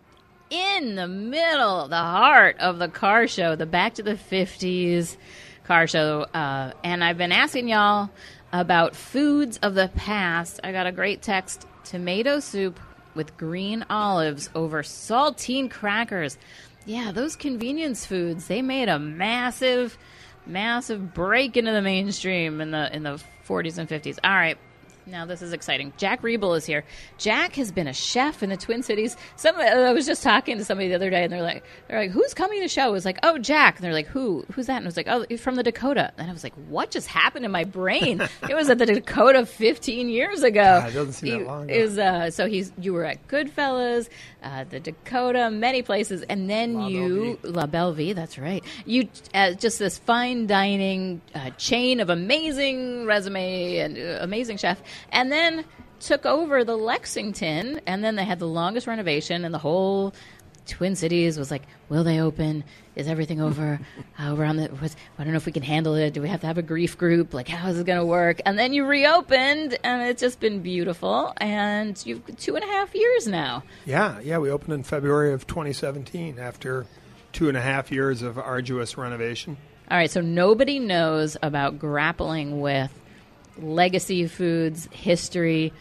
in 0.49 0.95
the 0.95 1.07
middle, 1.07 1.87
the 1.87 1.95
heart 1.95 2.57
of 2.59 2.79
the 2.79 2.87
car 2.87 3.27
show, 3.27 3.55
the 3.55 3.65
Back 3.65 3.95
to 3.95 4.03
the 4.03 4.13
50s 4.13 5.17
car 5.65 5.87
show. 5.87 6.21
Uh, 6.33 6.71
and 6.83 7.03
I've 7.03 7.17
been 7.17 7.31
asking 7.31 7.67
y'all 7.67 8.09
about 8.53 8.95
foods 8.95 9.57
of 9.57 9.75
the 9.75 9.89
past. 9.95 10.59
I 10.63 10.71
got 10.71 10.87
a 10.87 10.91
great 10.91 11.21
text 11.21 11.67
tomato 11.83 12.39
soup 12.39 12.79
with 13.15 13.35
green 13.37 13.85
olives 13.89 14.49
over 14.53 14.83
saltine 14.83 15.69
crackers. 15.69 16.37
Yeah, 16.85 17.11
those 17.11 17.35
convenience 17.35 18.05
foods, 18.05 18.47
they 18.47 18.61
made 18.61 18.89
a 18.89 18.99
massive, 18.99 19.97
massive 20.45 21.13
break 21.13 21.57
into 21.57 21.71
the 21.71 21.81
mainstream 21.81 22.61
in 22.61 22.71
the 22.71 22.95
in 22.95 23.03
the 23.03 23.21
40s 23.47 23.77
and 23.77 23.89
50s. 23.89 24.19
All 24.23 24.31
right. 24.31 24.57
Now 25.07 25.25
this 25.25 25.41
is 25.41 25.53
exciting. 25.53 25.93
Jack 25.97 26.21
Riebel 26.21 26.57
is 26.57 26.65
here. 26.65 26.83
Jack 27.17 27.55
has 27.55 27.71
been 27.71 27.87
a 27.87 27.93
chef 27.93 28.41
in 28.41 28.49
the 28.49 28.57
Twin 28.57 28.81
Cities. 28.81 29.15
Some 29.35 29.55
I 29.55 29.91
was 29.93 30.05
just 30.05 30.23
talking 30.23 30.57
to 30.57 30.65
somebody 30.65 30.89
the 30.89 30.95
other 30.95 31.09
day, 31.09 31.23
and 31.23 31.31
they're 31.31 31.41
like, 31.41 31.63
"They're 31.87 31.99
like, 31.99 32.11
who's 32.11 32.33
coming 32.33 32.59
to 32.59 32.65
the 32.65 32.69
show?" 32.69 32.83
I 32.83 32.89
was 32.89 33.05
like, 33.05 33.19
"Oh, 33.21 33.37
Jack." 33.37 33.75
And 33.75 33.83
they're 33.83 33.93
like, 33.93 34.07
"Who? 34.07 34.45
Who's 34.53 34.67
that?" 34.67 34.77
And 34.77 34.85
I 34.85 34.87
was 34.87 34.97
like, 34.97 35.07
"Oh, 35.07 35.25
he's 35.29 35.41
from 35.41 35.55
the 35.55 35.63
Dakota." 35.63 36.11
And 36.17 36.29
I 36.29 36.33
was 36.33 36.43
like, 36.43 36.53
"What 36.69 36.91
just 36.91 37.07
happened 37.07 37.45
in 37.45 37.51
my 37.51 37.63
brain?" 37.63 38.21
it 38.49 38.55
was 38.55 38.69
at 38.69 38.79
the 38.79 38.85
Dakota 38.85 39.45
15 39.45 40.09
years 40.09 40.43
ago. 40.43 40.63
God, 40.81 40.89
it 40.89 40.93
doesn't 40.93 41.13
seem 41.13 41.39
that 41.39 41.47
long 41.47 41.63
ago. 41.69 41.73
Is 41.73 41.97
uh, 41.97 42.31
so 42.31 42.47
he's 42.47 42.71
you 42.79 42.93
were 42.93 43.05
at 43.05 43.27
Goodfellow's, 43.27 44.09
uh, 44.43 44.63
the 44.63 44.79
Dakota, 44.79 45.49
many 45.51 45.81
places, 45.81 46.23
and 46.23 46.49
then 46.49 46.73
La 46.73 46.87
you 46.87 47.39
La 47.43 47.65
Belle 47.67 47.93
Vie. 47.93 48.13
That's 48.13 48.37
right. 48.37 48.63
You 48.85 49.07
uh, 49.33 49.53
just 49.53 49.79
this 49.79 49.97
fine 49.99 50.47
dining 50.47 51.21
uh, 51.33 51.51
chain 51.51 51.99
of 51.99 52.09
amazing 52.09 53.05
resume 53.05 53.77
and 53.77 53.97
uh, 53.97 54.23
amazing 54.23 54.57
chef, 54.57 54.81
and 55.11 55.31
then 55.31 55.65
took 55.99 56.25
over 56.25 56.63
the 56.63 56.77
Lexington, 56.77 57.81
and 57.85 58.03
then 58.03 58.15
they 58.15 58.25
had 58.25 58.39
the 58.39 58.47
longest 58.47 58.87
renovation, 58.87 59.45
and 59.45 59.53
the 59.53 59.59
whole 59.59 60.13
Twin 60.67 60.95
Cities 60.95 61.37
was 61.37 61.51
like, 61.51 61.63
"Will 61.89 62.03
they 62.03 62.19
open? 62.19 62.63
Is 62.95 63.07
everything 63.07 63.41
over? 63.41 63.79
uh, 64.17 64.35
we're 64.37 64.45
on 64.45 64.57
the. 64.57 64.67
What's, 64.67 64.95
I 65.17 65.23
don't 65.23 65.33
know 65.33 65.37
if 65.37 65.45
we 65.45 65.51
can 65.51 65.63
handle 65.63 65.95
it. 65.95 66.13
Do 66.13 66.21
we 66.21 66.29
have 66.29 66.41
to 66.41 66.47
have 66.47 66.57
a 66.57 66.63
grief 66.63 66.97
group? 66.97 67.33
Like, 67.33 67.47
how 67.47 67.69
is 67.69 67.79
it 67.79 67.85
going 67.85 67.99
to 67.99 68.05
work?" 68.05 68.41
And 68.45 68.57
then 68.57 68.73
you 68.73 68.85
reopened, 68.85 69.77
and 69.83 70.01
it's 70.03 70.21
just 70.21 70.39
been 70.39 70.61
beautiful. 70.61 71.33
And 71.37 72.03
you've 72.05 72.23
two 72.37 72.55
and 72.55 72.63
a 72.63 72.67
half 72.67 72.95
years 72.95 73.27
now. 73.27 73.63
Yeah, 73.85 74.19
yeah. 74.21 74.37
We 74.37 74.49
opened 74.49 74.73
in 74.73 74.83
February 74.83 75.33
of 75.33 75.45
2017 75.47 76.39
after 76.39 76.85
two 77.31 77.47
and 77.47 77.57
a 77.57 77.61
half 77.61 77.91
years 77.91 78.21
of 78.21 78.37
arduous 78.37 78.97
renovation. 78.97 79.57
All 79.91 79.97
right, 79.97 80.09
so 80.09 80.19
nobody 80.21 80.79
knows 80.79 81.37
about 81.43 81.77
grappling 81.77 82.59
with 82.59 82.91
legacy 83.57 84.27
foods, 84.27 84.87
history, 84.91 85.73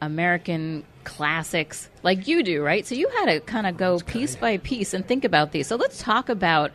American 0.00 0.84
classics 1.04 1.88
like 2.02 2.28
you 2.28 2.42
do, 2.42 2.62
right? 2.62 2.86
So 2.86 2.94
you 2.94 3.08
had 3.08 3.26
to 3.26 3.40
kind 3.40 3.66
of 3.66 3.76
go 3.76 3.98
piece 4.00 4.36
by 4.36 4.58
piece 4.58 4.94
and 4.94 5.06
think 5.06 5.24
about 5.24 5.52
these. 5.52 5.66
So 5.66 5.76
let's 5.76 6.02
talk 6.02 6.28
about 6.28 6.72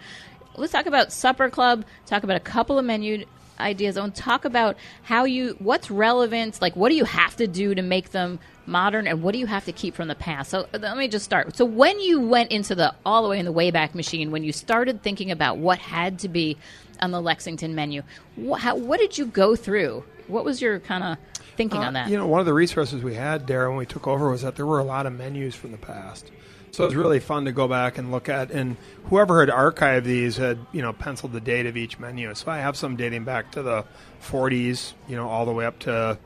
let's 0.56 0.72
talk 0.72 0.86
about 0.86 1.12
Supper 1.12 1.50
Club, 1.50 1.86
talk 2.06 2.24
about 2.24 2.38
a 2.38 2.42
couple 2.42 2.80
of 2.80 2.86
menu 2.86 3.26
ideas 3.60 3.98
and 3.98 4.14
talk 4.14 4.46
about 4.46 4.78
how 5.04 5.24
you 5.26 5.56
what's 5.60 5.90
relevant, 5.90 6.62
like 6.62 6.76
what 6.76 6.90
do 6.90 6.96
you 6.96 7.06
have 7.06 7.36
to 7.38 7.48
do 7.48 7.74
to 7.76 7.82
make 7.82 8.12
them 8.12 8.40
modern 8.68 9.08
and 9.08 9.22
what 9.22 9.32
do 9.34 9.40
you 9.40 9.46
have 9.46 9.66
to 9.66 9.72
keep 9.72 9.96
from 9.96 10.08
the 10.08 10.16
past. 10.16 10.50
So 10.52 10.68
uh, 10.74 10.80
let 10.80 10.98
me 10.98 11.08
just 11.08 11.26
start. 11.26 11.56
So 11.56 11.66
when 11.66 12.00
you 12.00 12.20
went 12.20 12.52
into 12.52 12.76
the 12.76 12.94
all 13.06 13.24
the 13.24 13.30
way 13.30 13.40
in 13.40 13.46
the 13.46 13.54
Wayback 13.54 13.96
Machine, 13.96 14.32
when 14.32 14.44
you 14.44 14.52
started 14.52 15.02
thinking 15.02 15.32
about 15.32 15.58
what 15.58 15.80
had 15.80 16.20
to 16.20 16.30
be 16.30 16.58
on 17.02 17.12
the 17.12 17.22
Lexington 17.22 17.76
menu, 17.76 18.04
what, 18.36 18.62
how, 18.62 18.76
what 18.76 19.00
did 19.00 19.18
you 19.18 19.26
go 19.26 19.56
through? 19.56 20.04
What 20.28 20.46
was 20.46 20.62
your 20.62 20.80
kind 20.80 21.04
of 21.04 21.18
thinking 21.58 21.82
Uh, 21.84 21.88
on 21.88 21.94
that? 21.94 22.10
You 22.10 22.18
know, 22.18 22.28
one 22.28 22.40
of 22.40 22.46
the 22.46 22.54
resources 22.54 23.04
we 23.04 23.16
had, 23.16 23.46
Dara, 23.46 23.70
when 23.70 23.78
we 23.78 23.86
took 23.86 24.08
over 24.08 24.30
was 24.30 24.42
that 24.42 24.56
there 24.56 24.66
were 24.66 24.80
a 24.80 24.84
lot 24.84 25.06
of 25.06 25.14
menus 25.14 25.56
from 25.56 25.72
the 25.72 25.78
past. 25.78 26.32
So 26.72 26.84
it 26.84 26.88
was 26.88 26.96
really 26.98 27.22
fun 27.22 27.46
to 27.46 27.54
go 27.54 27.70
back 27.70 27.98
and 27.98 28.12
look 28.12 28.28
at, 28.28 28.52
and 28.52 28.76
whoever 29.06 29.40
had 29.40 29.48
archived 29.48 30.04
these 30.04 30.36
had, 30.36 30.58
you 30.74 30.82
know, 30.82 30.92
penciled 30.92 31.32
the 31.32 31.40
date 31.40 31.68
of 31.68 31.78
each 31.78 32.00
menu. 32.00 32.34
So 32.36 32.52
I 32.52 32.58
have 32.58 32.76
some 32.76 32.98
dating 32.98 33.24
back 33.24 33.52
to 33.52 33.62
the 33.62 33.86
40s, 34.22 34.92
you 35.08 35.16
know, 35.16 35.30
all 35.30 35.46
the 35.46 35.54
way 35.54 35.66
up 35.66 35.80
to 35.80 36.18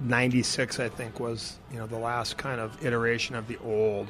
96, 0.00 0.78
I 0.78 0.90
think, 0.90 1.20
was, 1.20 1.58
you 1.72 1.78
know, 1.78 1.86
the 1.86 1.96
last 1.98 2.36
kind 2.36 2.60
of 2.60 2.84
iteration 2.84 3.34
of 3.34 3.48
the 3.48 3.56
old. 3.64 4.08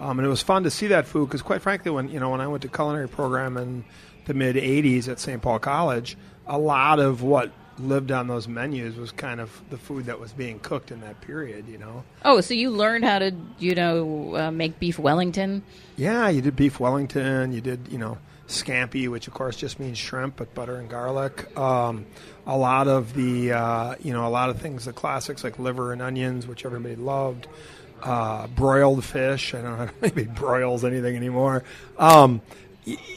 Um, 0.00 0.18
and 0.18 0.26
it 0.26 0.28
was 0.28 0.42
fun 0.42 0.64
to 0.64 0.70
see 0.70 0.88
that 0.88 1.06
food 1.06 1.26
because, 1.28 1.42
quite 1.42 1.62
frankly, 1.62 1.90
when 1.90 2.08
you 2.08 2.20
know 2.20 2.30
when 2.30 2.40
I 2.40 2.46
went 2.46 2.62
to 2.62 2.68
culinary 2.68 3.08
program 3.08 3.56
in 3.56 3.84
the 4.26 4.34
mid 4.34 4.54
'80s 4.56 5.08
at 5.08 5.18
St. 5.18 5.42
Paul 5.42 5.58
College, 5.58 6.16
a 6.46 6.56
lot 6.58 7.00
of 7.00 7.22
what 7.22 7.50
lived 7.80 8.10
on 8.10 8.26
those 8.26 8.48
menus 8.48 8.96
was 8.96 9.12
kind 9.12 9.40
of 9.40 9.50
the 9.70 9.78
food 9.78 10.06
that 10.06 10.18
was 10.20 10.32
being 10.32 10.58
cooked 10.60 10.90
in 10.90 11.00
that 11.00 11.20
period. 11.20 11.68
You 11.68 11.78
know, 11.78 12.04
oh, 12.24 12.40
so 12.40 12.54
you 12.54 12.70
learned 12.70 13.04
how 13.04 13.18
to, 13.18 13.32
you 13.58 13.74
know, 13.74 14.36
uh, 14.36 14.50
make 14.50 14.78
beef 14.78 14.98
Wellington. 14.98 15.62
yeah, 15.96 16.28
you 16.28 16.40
did 16.40 16.56
beef 16.56 16.80
Wellington, 16.80 17.52
you 17.52 17.60
did 17.60 17.88
you 17.90 17.98
know 17.98 18.18
scampi, 18.48 19.08
which 19.08 19.28
of 19.28 19.34
course 19.34 19.56
just 19.56 19.78
means 19.78 19.98
shrimp, 19.98 20.36
but 20.36 20.54
butter 20.54 20.76
and 20.76 20.88
garlic. 20.88 21.56
Um, 21.56 22.06
a 22.46 22.56
lot 22.56 22.88
of 22.88 23.14
the 23.14 23.52
uh, 23.52 23.94
you 24.02 24.12
know 24.12 24.26
a 24.26 24.30
lot 24.30 24.50
of 24.50 24.60
things, 24.60 24.86
the 24.86 24.92
classics 24.92 25.44
like 25.44 25.58
liver 25.58 25.92
and 25.92 26.02
onions, 26.02 26.46
which 26.46 26.64
everybody 26.64 26.96
loved. 26.96 27.46
Uh, 28.00 28.46
broiled 28.46 29.04
fish. 29.04 29.54
I 29.54 29.60
don't 29.60 29.76
know 29.76 29.86
how 29.86 29.92
maybe 30.00 30.22
broils 30.22 30.84
anything 30.84 31.16
anymore. 31.16 31.64
Um, 31.98 32.40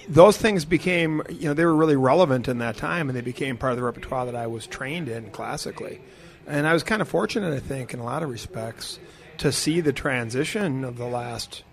those 0.07 0.37
things 0.37 0.65
became, 0.65 1.21
you 1.29 1.47
know, 1.47 1.53
they 1.53 1.65
were 1.65 1.75
really 1.75 1.95
relevant 1.95 2.47
in 2.47 2.57
that 2.59 2.77
time, 2.77 3.09
and 3.09 3.15
they 3.17 3.21
became 3.21 3.57
part 3.57 3.71
of 3.71 3.77
the 3.77 3.83
repertoire 3.83 4.25
that 4.25 4.35
I 4.35 4.47
was 4.47 4.67
trained 4.67 5.09
in 5.09 5.31
classically. 5.31 6.01
And 6.47 6.67
I 6.67 6.73
was 6.73 6.83
kind 6.83 7.01
of 7.01 7.07
fortunate, 7.07 7.53
I 7.53 7.59
think, 7.59 7.93
in 7.93 7.99
a 7.99 8.03
lot 8.03 8.23
of 8.23 8.29
respects, 8.29 8.99
to 9.37 9.51
see 9.51 9.81
the 9.81 9.93
transition 9.93 10.83
of 10.83 10.97
the 10.97 11.05
last 11.05 11.63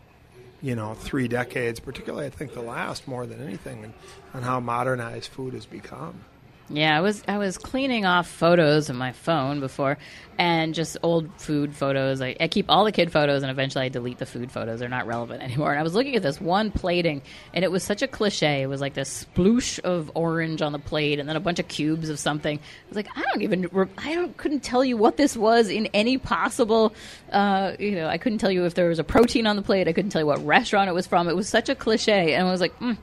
you 0.60 0.74
know, 0.74 0.94
three 0.94 1.28
decades, 1.28 1.80
particularly 1.80 2.26
I 2.26 2.30
think 2.30 2.54
the 2.54 2.62
last 2.62 3.06
more 3.06 3.26
than 3.26 3.40
anything, 3.42 3.92
and, 4.34 4.44
how 4.44 4.60
modernized 4.60 5.30
food 5.30 5.54
has 5.54 5.66
become. 5.66 6.24
Yeah, 6.70 6.96
I 6.96 7.00
was 7.00 7.22
I 7.26 7.38
was 7.38 7.56
cleaning 7.56 8.04
off 8.04 8.28
photos 8.28 8.90
of 8.90 8.96
my 8.96 9.12
phone 9.12 9.58
before, 9.58 9.96
and 10.36 10.74
just 10.74 10.98
old 11.02 11.30
food 11.40 11.74
photos. 11.74 12.20
I, 12.20 12.36
I 12.38 12.48
keep 12.48 12.66
all 12.68 12.84
the 12.84 12.92
kid 12.92 13.10
photos, 13.10 13.42
and 13.42 13.50
eventually 13.50 13.86
I 13.86 13.88
delete 13.88 14.18
the 14.18 14.26
food 14.26 14.52
photos. 14.52 14.78
They're 14.78 14.88
not 14.88 15.06
relevant 15.06 15.42
anymore. 15.48 15.70
And 15.70 15.80
I 15.80 15.82
was 15.82 15.94
looking 15.94 16.14
at 16.14 16.22
this 16.22 16.38
one 16.40 16.70
plating, 16.70 17.22
and 17.54 17.64
it 17.64 17.72
was 17.72 17.82
such 17.82 18.02
a 18.02 18.06
cliche. 18.06 18.60
It 18.60 18.66
was 18.66 18.82
like 18.82 18.92
this 18.92 19.24
sploosh 19.24 19.80
of 19.80 20.10
orange 20.14 20.60
on 20.60 20.72
the 20.72 20.78
plate, 20.78 21.18
and 21.18 21.26
then 21.26 21.36
a 21.36 21.40
bunch 21.40 21.58
of 21.58 21.68
cubes 21.68 22.10
of 22.10 22.18
something. 22.18 22.58
I 22.58 22.88
was 22.88 22.96
like, 22.96 23.08
I 23.16 23.22
don't 23.22 23.40
even, 23.40 23.68
I 23.96 24.14
don't, 24.14 24.36
couldn't 24.36 24.60
tell 24.60 24.84
you 24.84 24.98
what 24.98 25.16
this 25.16 25.38
was 25.38 25.70
in 25.70 25.86
any 25.94 26.18
possible. 26.18 26.94
Uh, 27.32 27.72
you 27.78 27.92
know, 27.92 28.08
I 28.08 28.18
couldn't 28.18 28.38
tell 28.38 28.50
you 28.50 28.66
if 28.66 28.74
there 28.74 28.90
was 28.90 28.98
a 28.98 29.04
protein 29.04 29.46
on 29.46 29.56
the 29.56 29.62
plate. 29.62 29.88
I 29.88 29.94
couldn't 29.94 30.10
tell 30.10 30.20
you 30.20 30.26
what 30.26 30.44
restaurant 30.44 30.90
it 30.90 30.92
was 30.92 31.06
from. 31.06 31.28
It 31.28 31.36
was 31.36 31.48
such 31.48 31.70
a 31.70 31.74
cliche, 31.74 32.34
and 32.34 32.46
I 32.46 32.50
was 32.50 32.60
like. 32.60 32.78
Mm, 32.80 32.98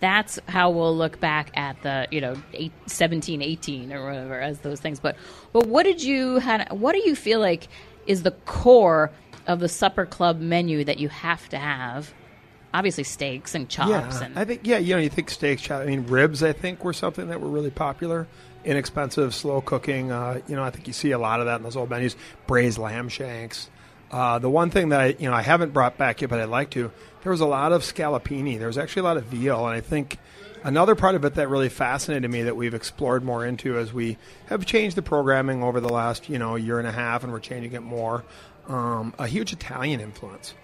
that's 0.00 0.38
how 0.48 0.70
we'll 0.70 0.96
look 0.96 1.18
back 1.20 1.50
at 1.56 1.80
the 1.82 2.06
you 2.10 2.20
know 2.20 2.36
eight, 2.52 2.72
17 2.86 3.42
18 3.42 3.92
or 3.92 4.06
whatever 4.06 4.40
as 4.40 4.60
those 4.60 4.80
things 4.80 5.00
but 5.00 5.16
but 5.52 5.66
what 5.66 5.82
did 5.82 6.02
you 6.02 6.38
had 6.38 6.70
what 6.72 6.92
do 6.92 6.98
you 7.04 7.14
feel 7.14 7.40
like 7.40 7.68
is 8.06 8.22
the 8.22 8.30
core 8.30 9.10
of 9.46 9.60
the 9.60 9.68
supper 9.68 10.06
club 10.06 10.40
menu 10.40 10.84
that 10.84 10.98
you 10.98 11.08
have 11.08 11.48
to 11.48 11.58
have 11.58 12.12
obviously 12.72 13.04
steaks 13.04 13.54
and 13.54 13.68
chops 13.68 14.20
yeah, 14.20 14.24
and 14.24 14.38
I 14.38 14.44
think 14.44 14.60
yeah, 14.64 14.78
you 14.78 14.94
know, 14.94 15.00
you 15.00 15.08
think 15.08 15.30
steaks, 15.30 15.62
chop. 15.62 15.82
I 15.82 15.86
mean, 15.86 16.06
ribs. 16.06 16.42
I 16.42 16.52
think 16.52 16.84
were 16.84 16.92
something 16.92 17.28
that 17.28 17.40
were 17.40 17.48
really 17.48 17.70
popular, 17.70 18.26
inexpensive, 18.64 19.34
slow 19.34 19.60
cooking. 19.60 20.12
Uh, 20.12 20.40
you 20.46 20.56
know, 20.56 20.62
I 20.62 20.70
think 20.70 20.86
you 20.86 20.92
see 20.92 21.12
a 21.12 21.18
lot 21.18 21.40
of 21.40 21.46
that 21.46 21.56
in 21.56 21.62
those 21.62 21.76
old 21.76 21.90
menus. 21.90 22.16
Braised 22.46 22.78
lamb 22.78 23.08
shanks. 23.08 23.70
Uh, 24.10 24.38
the 24.38 24.48
one 24.48 24.70
thing 24.70 24.88
that 24.90 25.00
I 25.00 25.06
you 25.18 25.28
know 25.28 25.34
I 25.34 25.42
haven't 25.42 25.72
brought 25.72 25.98
back 25.98 26.20
yet, 26.20 26.30
but 26.30 26.40
I'd 26.40 26.48
like 26.48 26.70
to. 26.70 26.90
There 27.22 27.32
was 27.32 27.40
a 27.40 27.46
lot 27.46 27.72
of 27.72 27.82
scallopini. 27.82 28.58
There 28.58 28.68
was 28.68 28.78
actually 28.78 29.00
a 29.00 29.04
lot 29.04 29.16
of 29.16 29.24
veal, 29.24 29.66
and 29.66 29.76
I 29.76 29.80
think 29.80 30.18
another 30.64 30.94
part 30.94 31.14
of 31.14 31.24
it 31.24 31.34
that 31.34 31.48
really 31.48 31.68
fascinated 31.68 32.30
me 32.30 32.44
that 32.44 32.56
we've 32.56 32.74
explored 32.74 33.22
more 33.22 33.44
into 33.44 33.76
as 33.76 33.92
we 33.92 34.16
have 34.46 34.64
changed 34.64 34.96
the 34.96 35.02
programming 35.02 35.62
over 35.62 35.80
the 35.80 35.88
last 35.88 36.28
you 36.28 36.38
know 36.38 36.56
year 36.56 36.78
and 36.78 36.88
a 36.88 36.92
half, 36.92 37.22
and 37.22 37.32
we're 37.32 37.40
changing 37.40 37.72
it 37.72 37.82
more. 37.82 38.24
Um, 38.66 39.14
a 39.18 39.26
huge 39.26 39.52
Italian 39.52 40.00
influence. 40.00 40.54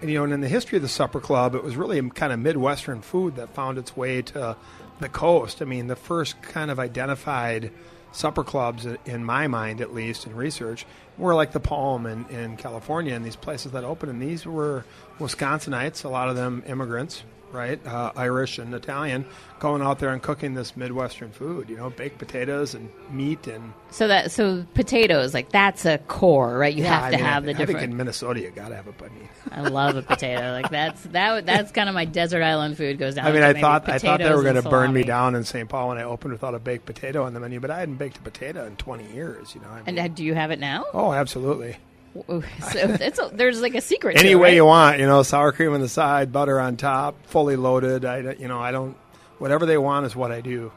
And, 0.00 0.10
you 0.10 0.18
know, 0.18 0.24
and 0.24 0.34
in 0.34 0.40
the 0.42 0.48
history 0.48 0.76
of 0.76 0.82
the 0.82 0.88
Supper 0.88 1.18
Club, 1.18 1.54
it 1.54 1.64
was 1.64 1.76
really 1.76 2.10
kind 2.10 2.30
of 2.30 2.38
Midwestern 2.38 3.00
food 3.00 3.36
that 3.36 3.54
found 3.54 3.78
its 3.78 3.96
way 3.96 4.20
to 4.20 4.54
the 5.00 5.08
coast. 5.08 5.62
I 5.62 5.64
mean, 5.64 5.86
the 5.86 5.96
first 5.96 6.40
kind 6.42 6.70
of 6.70 6.78
identified 6.78 7.70
supper 8.12 8.44
clubs, 8.44 8.86
in 9.06 9.24
my 9.24 9.48
mind 9.48 9.80
at 9.80 9.92
least, 9.92 10.26
in 10.26 10.36
research, 10.36 10.86
were 11.18 11.34
like 11.34 11.52
the 11.52 11.60
Palm 11.60 12.06
in, 12.06 12.26
in 12.26 12.56
California 12.56 13.14
and 13.14 13.24
these 13.24 13.36
places 13.36 13.72
that 13.72 13.84
opened. 13.84 14.12
And 14.12 14.22
these 14.22 14.46
were 14.46 14.84
Wisconsinites, 15.18 16.04
a 16.04 16.08
lot 16.08 16.28
of 16.28 16.36
them 16.36 16.62
immigrants, 16.66 17.22
right? 17.54 17.84
Uh, 17.86 18.12
Irish 18.16 18.58
and 18.58 18.74
Italian, 18.74 19.24
going 19.60 19.80
out 19.80 19.98
there 20.00 20.10
and 20.10 20.20
cooking 20.22 20.54
this 20.54 20.76
Midwestern 20.76 21.30
food, 21.30 21.70
you 21.70 21.76
know, 21.76 21.90
baked 21.90 22.18
potatoes 22.18 22.74
and 22.74 22.90
meat 23.10 23.46
and. 23.46 23.72
so 23.90 24.08
that 24.08 24.30
so 24.32 24.66
potatoes 24.74 25.32
like 25.32 25.50
that's 25.50 25.86
a 25.86 25.98
core 25.98 26.58
right 26.58 26.74
you 26.74 26.82
Yeah, 26.82 26.94
have 26.94 27.04
I 27.04 27.10
to 27.12 27.16
mean, 27.16 27.24
I 27.24 27.28
have 27.28 27.44
think- 27.44 27.56
the 27.58 27.62
I 27.62 27.66
think 27.66 27.80
in 27.82 27.96
Minnesota, 27.96 28.40
you 28.40 28.50
got 28.50 28.68
to 28.68 28.76
have 28.76 28.86
it, 28.88 28.94
but 28.98 29.10
I. 29.52 29.60
I 29.60 29.60
love 29.68 29.96
a 29.96 30.02
potato 30.02 30.52
like 30.52 30.70
that's 30.70 31.02
that 31.04 31.46
that's 31.46 31.70
kind 31.70 31.88
of 31.88 31.94
my 31.94 32.04
desert 32.04 32.42
island 32.42 32.76
food 32.76 32.98
goes 32.98 33.14
down 33.14 33.26
I 33.26 33.32
mean, 33.32 33.42
I 33.42 33.52
thought 33.52 33.88
I 33.88 33.98
thought 33.98 34.18
they 34.18 34.34
were 34.34 34.42
going 34.42 34.56
to 34.60 34.68
burn 34.68 34.92
me 34.92 35.04
down 35.04 35.34
in 35.34 35.44
St. 35.44 35.68
Paul 35.68 35.88
when 35.88 35.98
I 35.98 36.02
opened 36.02 36.32
without 36.32 36.54
a 36.54 36.58
baked 36.58 36.86
potato 36.86 37.24
on 37.24 37.34
the 37.34 37.40
menu, 37.40 37.60
but 37.60 37.70
I 37.70 37.78
hadn't 37.78 37.96
baked 37.96 38.16
a 38.16 38.20
potato 38.20 38.66
in 38.66 38.76
20 38.76 39.12
years. 39.12 39.54
You 39.54 39.60
know, 39.60 39.68
I 39.68 39.76
mean, 39.76 39.82
and 39.86 39.98
uh, 39.98 40.08
do 40.08 40.24
you 40.24 40.34
have 40.34 40.50
it 40.50 40.58
now 40.58 40.84
oh, 40.92 41.12
absolutely. 41.12 41.76
so 42.28 42.40
it's 42.74 43.18
a, 43.18 43.30
there's 43.32 43.60
like 43.60 43.74
a 43.74 43.80
secret 43.80 44.16
Any 44.16 44.28
to 44.28 44.32
it, 44.32 44.34
way 44.36 44.48
right? 44.48 44.54
you 44.54 44.64
want, 44.64 45.00
you 45.00 45.06
know, 45.06 45.22
sour 45.22 45.52
cream 45.52 45.72
on 45.72 45.80
the 45.80 45.88
side, 45.88 46.32
butter 46.32 46.60
on 46.60 46.76
top, 46.76 47.16
fully 47.26 47.56
loaded. 47.56 48.04
I, 48.04 48.34
you 48.34 48.48
know, 48.48 48.60
I 48.60 48.70
don't. 48.70 48.96
Whatever 49.38 49.66
they 49.66 49.78
want 49.78 50.06
is 50.06 50.14
what 50.14 50.30
I 50.30 50.40
do. 50.40 50.70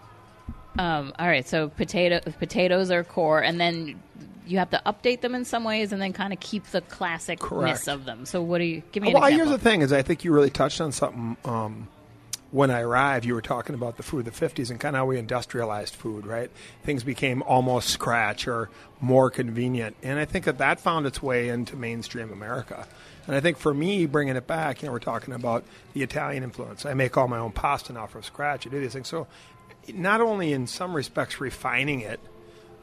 Um, 0.80 1.14
all 1.18 1.28
right, 1.28 1.48
so 1.48 1.70
potato 1.70 2.20
potatoes 2.40 2.92
are 2.92 3.04
core, 3.04 3.42
and 3.42 3.60
then 3.60 4.02
you 4.46 4.58
have 4.58 4.70
to 4.72 4.82
update 4.86 5.22
them 5.22 5.36
in 5.36 5.46
some 5.46 5.64
ways, 5.64 5.92
and 5.92 6.02
then 6.02 6.14
kind 6.14 6.34
of 6.34 6.40
keep 6.40 6.66
the 6.68 6.82
classicness 6.82 7.40
Correct. 7.40 7.88
of 7.88 8.06
them. 8.06 8.26
So, 8.26 8.42
what 8.42 8.60
do 8.60 8.64
you 8.64 8.82
give 8.92 9.04
me? 9.04 9.14
Well, 9.14 9.24
here's 9.32 9.50
the 9.50 9.58
thing: 9.58 9.82
is 9.82 9.92
I 9.94 10.02
think 10.02 10.24
you 10.24 10.34
really 10.34 10.50
touched 10.50 10.82
on 10.82 10.92
something. 10.92 11.38
Um, 11.46 11.88
when 12.52 12.72
I 12.72 12.82
arrived, 12.82 13.26
you 13.26 13.34
were 13.34 13.42
talking 13.42 13.76
about 13.76 13.98
the 13.98 14.04
food 14.04 14.28
of 14.28 14.38
the 14.38 14.46
50s 14.46 14.70
and 14.70 14.80
kind 14.80 14.96
of 14.96 15.00
how 15.00 15.06
we 15.06 15.18
industrialized 15.18 15.96
food, 15.96 16.26
right? 16.26 16.50
Things 16.84 17.04
became 17.04 17.42
almost 17.44 17.90
scratch 17.90 18.48
or 18.48 18.70
more 19.02 19.30
convenient. 19.30 19.96
And 20.02 20.18
I 20.18 20.26
think 20.26 20.46
that 20.46 20.60
that 20.60 20.80
found 20.80 21.06
its 21.06 21.22
way 21.22 21.50
into 21.50 21.76
mainstream 21.76 22.32
America. 22.32 22.88
And 23.26 23.36
I 23.36 23.42
think 23.42 23.58
for 23.58 23.74
me, 23.74 24.06
bringing 24.06 24.36
it 24.36 24.48
back, 24.48 24.82
you 24.82 24.88
know, 24.88 24.94
we're 24.94 25.00
talking 25.00 25.34
about 25.34 25.66
the 25.94 26.04
Italian 26.04 26.44
influence. 26.44 26.86
I 26.86 26.94
make 26.94 27.18
all 27.18 27.28
my 27.28 27.40
own 27.40 27.52
pasta 27.52 27.92
now 27.92 28.08
from 28.08 28.24
scratch. 28.24 28.66
I 28.66 28.70
do 28.70 28.80
these 28.80 28.94
things. 28.94 29.08
So, 29.08 29.28
not 29.94 30.20
only 30.20 30.52
in 30.52 30.68
some 30.68 30.94
respects 30.94 31.40
refining 31.40 32.02
it 32.02 32.20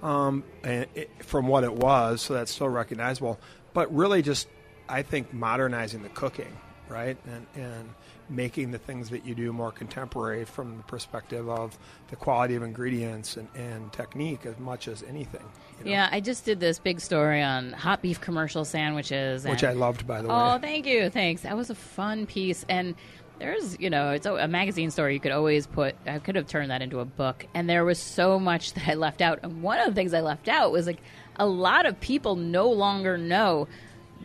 um, 0.03 0.43
it, 0.63 1.11
from 1.23 1.49
what 1.49 1.65
it 1.65 1.75
was, 1.75 2.23
so 2.23 2.35
that's 2.35 2.53
still 2.53 2.69
recognizable, 2.69 3.39
but 3.75 3.95
really 3.95 4.23
just, 4.23 4.49
I 4.89 5.03
think, 5.03 5.33
modernizing 5.33 6.03
the 6.03 6.09
cooking 6.11 6.57
right? 6.89 7.17
And 7.27 7.47
and 7.55 7.91
making 8.29 8.71
the 8.71 8.79
things 8.79 9.11
that 9.11 9.27
you 9.27 9.35
do 9.35 9.53
more 9.53 9.71
contemporary 9.71 10.45
from 10.45 10.77
the 10.77 10.83
perspective 10.85 11.49
of 11.49 11.79
the 12.09 12.17
quality 12.17 12.55
of 12.55 12.63
ingredients 12.63 13.37
and, 13.37 13.49
and 13.55 13.93
technique 13.93 14.47
as 14.47 14.59
much 14.59 14.89
as 14.89 15.03
anything. 15.05 15.45
you 15.79 15.85
know? 15.85 15.91
Yeah, 15.91 16.09
I 16.11 16.21
just 16.21 16.45
did 16.45 16.61
this 16.61 16.79
big 16.79 17.01
story 17.01 17.43
on 17.43 17.73
hot 17.73 18.03
beef 18.03 18.21
commercial 18.21 18.65
sandwiches, 18.65 19.45
Which 19.45 19.65
I 19.65 19.73
loved, 19.73 20.07
by 20.07 20.23
the 20.23 20.29
oh, 20.29 20.31
way. 20.31 20.55
Oh, 20.55 20.59
thank 20.59 20.87
you. 20.87 21.11
Thanks. 21.11 21.43
That 21.43 21.57
was 21.57 21.71
a 21.71 21.75
fun 21.75 22.27
piece. 22.27 22.65
And 22.69 22.95
there's, 23.39 23.79
you 23.79 23.91
know, 23.91 24.11
it's 24.11 24.27
a 24.27 24.49
magazine 24.49 24.91
story 24.91 25.15
you 25.15 25.21
could 25.21 25.33
always 25.33 25.67
put, 25.67 25.97
I 26.07 26.19
could 26.19 26.37
have 26.37 26.47
turned 26.47 26.71
that 26.71 26.83
into 26.83 27.01
a 27.01 27.05
book. 27.05 27.47
And 27.53 27.69
there 27.69 27.85
was 27.85 27.99
so 27.99 28.39
much 28.39 28.73
that 28.75 28.89
I 28.89 28.95
left 28.95 29.21
out. 29.21 29.41
And 29.43 29.63
one 29.63 29.79
of 29.81 29.87
the 29.87 29.95
things 29.95 30.15
I 30.15 30.21
left 30.21 30.49
out 30.49 30.73
was 30.73 30.87
like 30.87 31.01
a 31.37 31.47
lot 31.47 31.87
of 31.87 31.99
people 32.01 32.37
no 32.37 32.71
longer 32.71 33.19
know 33.19 33.69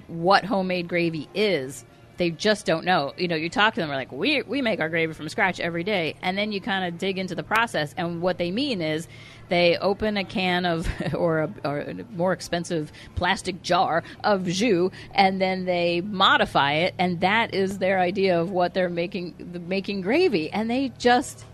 what 0.08 0.46
homemade 0.46 0.88
gravy 0.88 1.28
is. 1.34 1.86
They 2.20 2.32
just 2.32 2.66
don't 2.66 2.84
know. 2.84 3.14
You 3.18 3.30
know, 3.30 3.38
you 3.38 3.50
talk 3.50 3.76
to 3.76 3.80
them, 3.80 3.88
we're 3.88 3.96
like, 3.96 4.12
we, 4.12 4.42
we 4.42 4.62
make 4.62 4.82
our 4.82 4.90
gravy 4.90 5.14
from 5.14 5.30
scratch 5.30 5.62
every 5.62 5.86
day. 5.86 6.16
And 6.22 6.38
then 6.38 6.52
you 6.52 6.60
kind 6.60 6.84
of 6.84 7.00
dig 7.00 7.18
into 7.18 7.34
the 7.34 7.44
process. 7.44 7.96
And 7.96 8.22
what 8.22 8.38
they 8.38 8.52
mean 8.52 8.82
is 8.82 9.08
they 9.48 9.78
open 9.78 10.18
a 10.18 10.26
can 10.26 10.66
of, 10.66 10.86
or 11.14 11.40
a, 11.40 11.54
or 11.64 11.80
a 11.80 12.04
more 12.12 12.34
expensive 12.34 12.92
plastic 13.16 13.64
jar 13.64 14.04
of 14.22 14.46
jus, 14.46 14.92
and 15.16 15.40
then 15.40 15.64
they 15.64 16.02
modify 16.02 16.74
it. 16.74 16.94
And 17.00 17.22
that 17.22 17.54
is 17.56 17.78
their 17.78 18.02
idea 18.02 18.42
of 18.42 18.52
what 18.52 18.74
they're 18.74 18.90
making, 18.90 19.36
the, 19.54 19.60
making 19.60 20.02
gravy. 20.02 20.52
And 20.52 20.70
they 20.70 20.92
just, 20.98 21.46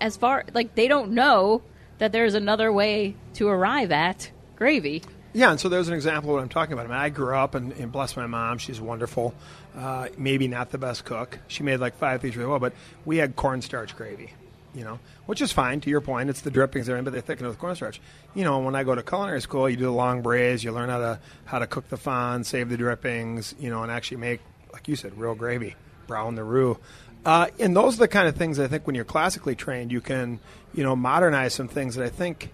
as 0.00 0.16
far, 0.16 0.46
like, 0.54 0.74
they 0.74 0.88
don't 0.88 1.12
know 1.12 1.60
that 1.98 2.12
there's 2.12 2.32
another 2.32 2.72
way 2.72 3.14
to 3.34 3.48
arrive 3.48 3.92
at 3.92 4.30
gravy. 4.56 5.02
Yeah, 5.36 5.50
and 5.50 5.58
so 5.58 5.68
there's 5.68 5.88
an 5.88 5.94
example 5.94 6.30
of 6.30 6.34
what 6.34 6.42
I'm 6.42 6.48
talking 6.48 6.74
about. 6.74 6.86
I 6.86 6.88
mean, 6.88 6.96
I 6.96 7.08
grew 7.08 7.34
up 7.34 7.56
and, 7.56 7.72
and 7.72 7.90
bless 7.90 8.16
my 8.16 8.26
mom, 8.26 8.58
she's 8.58 8.80
wonderful. 8.80 9.34
Uh, 9.76 10.06
maybe 10.16 10.46
not 10.46 10.70
the 10.70 10.78
best 10.78 11.04
cook. 11.04 11.40
She 11.48 11.64
made 11.64 11.80
like 11.80 11.96
five 11.96 12.20
things 12.20 12.36
really 12.36 12.48
well, 12.48 12.60
but 12.60 12.72
we 13.04 13.16
had 13.16 13.34
cornstarch 13.34 13.96
gravy, 13.96 14.32
you 14.76 14.84
know, 14.84 15.00
which 15.26 15.42
is 15.42 15.50
fine. 15.50 15.80
To 15.80 15.90
your 15.90 16.00
point, 16.00 16.30
it's 16.30 16.42
the 16.42 16.52
drippings 16.52 16.86
there, 16.86 17.02
but 17.02 17.12
they 17.12 17.20
thicken 17.20 17.46
it 17.46 17.48
with 17.48 17.58
cornstarch. 17.58 18.00
You 18.36 18.44
know, 18.44 18.60
when 18.60 18.76
I 18.76 18.84
go 18.84 18.94
to 18.94 19.02
culinary 19.02 19.40
school, 19.40 19.68
you 19.68 19.76
do 19.76 19.84
the 19.84 19.90
long 19.90 20.22
braise, 20.22 20.62
you 20.62 20.70
learn 20.70 20.88
how 20.88 20.98
to 20.98 21.18
how 21.46 21.58
to 21.58 21.66
cook 21.66 21.88
the 21.88 21.96
fond, 21.96 22.46
save 22.46 22.68
the 22.68 22.76
drippings, 22.76 23.56
you 23.58 23.70
know, 23.70 23.82
and 23.82 23.90
actually 23.90 24.18
make, 24.18 24.40
like 24.72 24.86
you 24.86 24.94
said, 24.94 25.18
real 25.18 25.34
gravy, 25.34 25.74
brown 26.06 26.36
the 26.36 26.44
roux. 26.44 26.78
Uh, 27.26 27.48
and 27.58 27.74
those 27.74 27.96
are 27.96 28.00
the 28.00 28.08
kind 28.08 28.28
of 28.28 28.36
things 28.36 28.60
I 28.60 28.68
think 28.68 28.86
when 28.86 28.94
you're 28.94 29.04
classically 29.04 29.56
trained, 29.56 29.90
you 29.90 30.00
can, 30.00 30.38
you 30.74 30.84
know, 30.84 30.94
modernize 30.94 31.54
some 31.54 31.66
things 31.66 31.96
that 31.96 32.04
I 32.04 32.10
think 32.10 32.52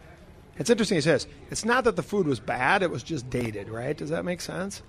it's 0.61 0.71
interesting 0.71 0.97
he 0.97 1.03
says 1.03 1.27
it's 1.51 1.65
not 1.65 1.85
that 1.85 1.97
the 1.97 2.03
food 2.03 2.27
was 2.29 2.39
bad, 2.39 2.83
it 2.83 2.91
was 2.91 3.03
just 3.03 3.29
dated, 3.29 3.69
right? 3.69 3.97
Does 3.97 4.11
that 4.11 4.25
make 4.25 4.41
sense? 4.41 4.83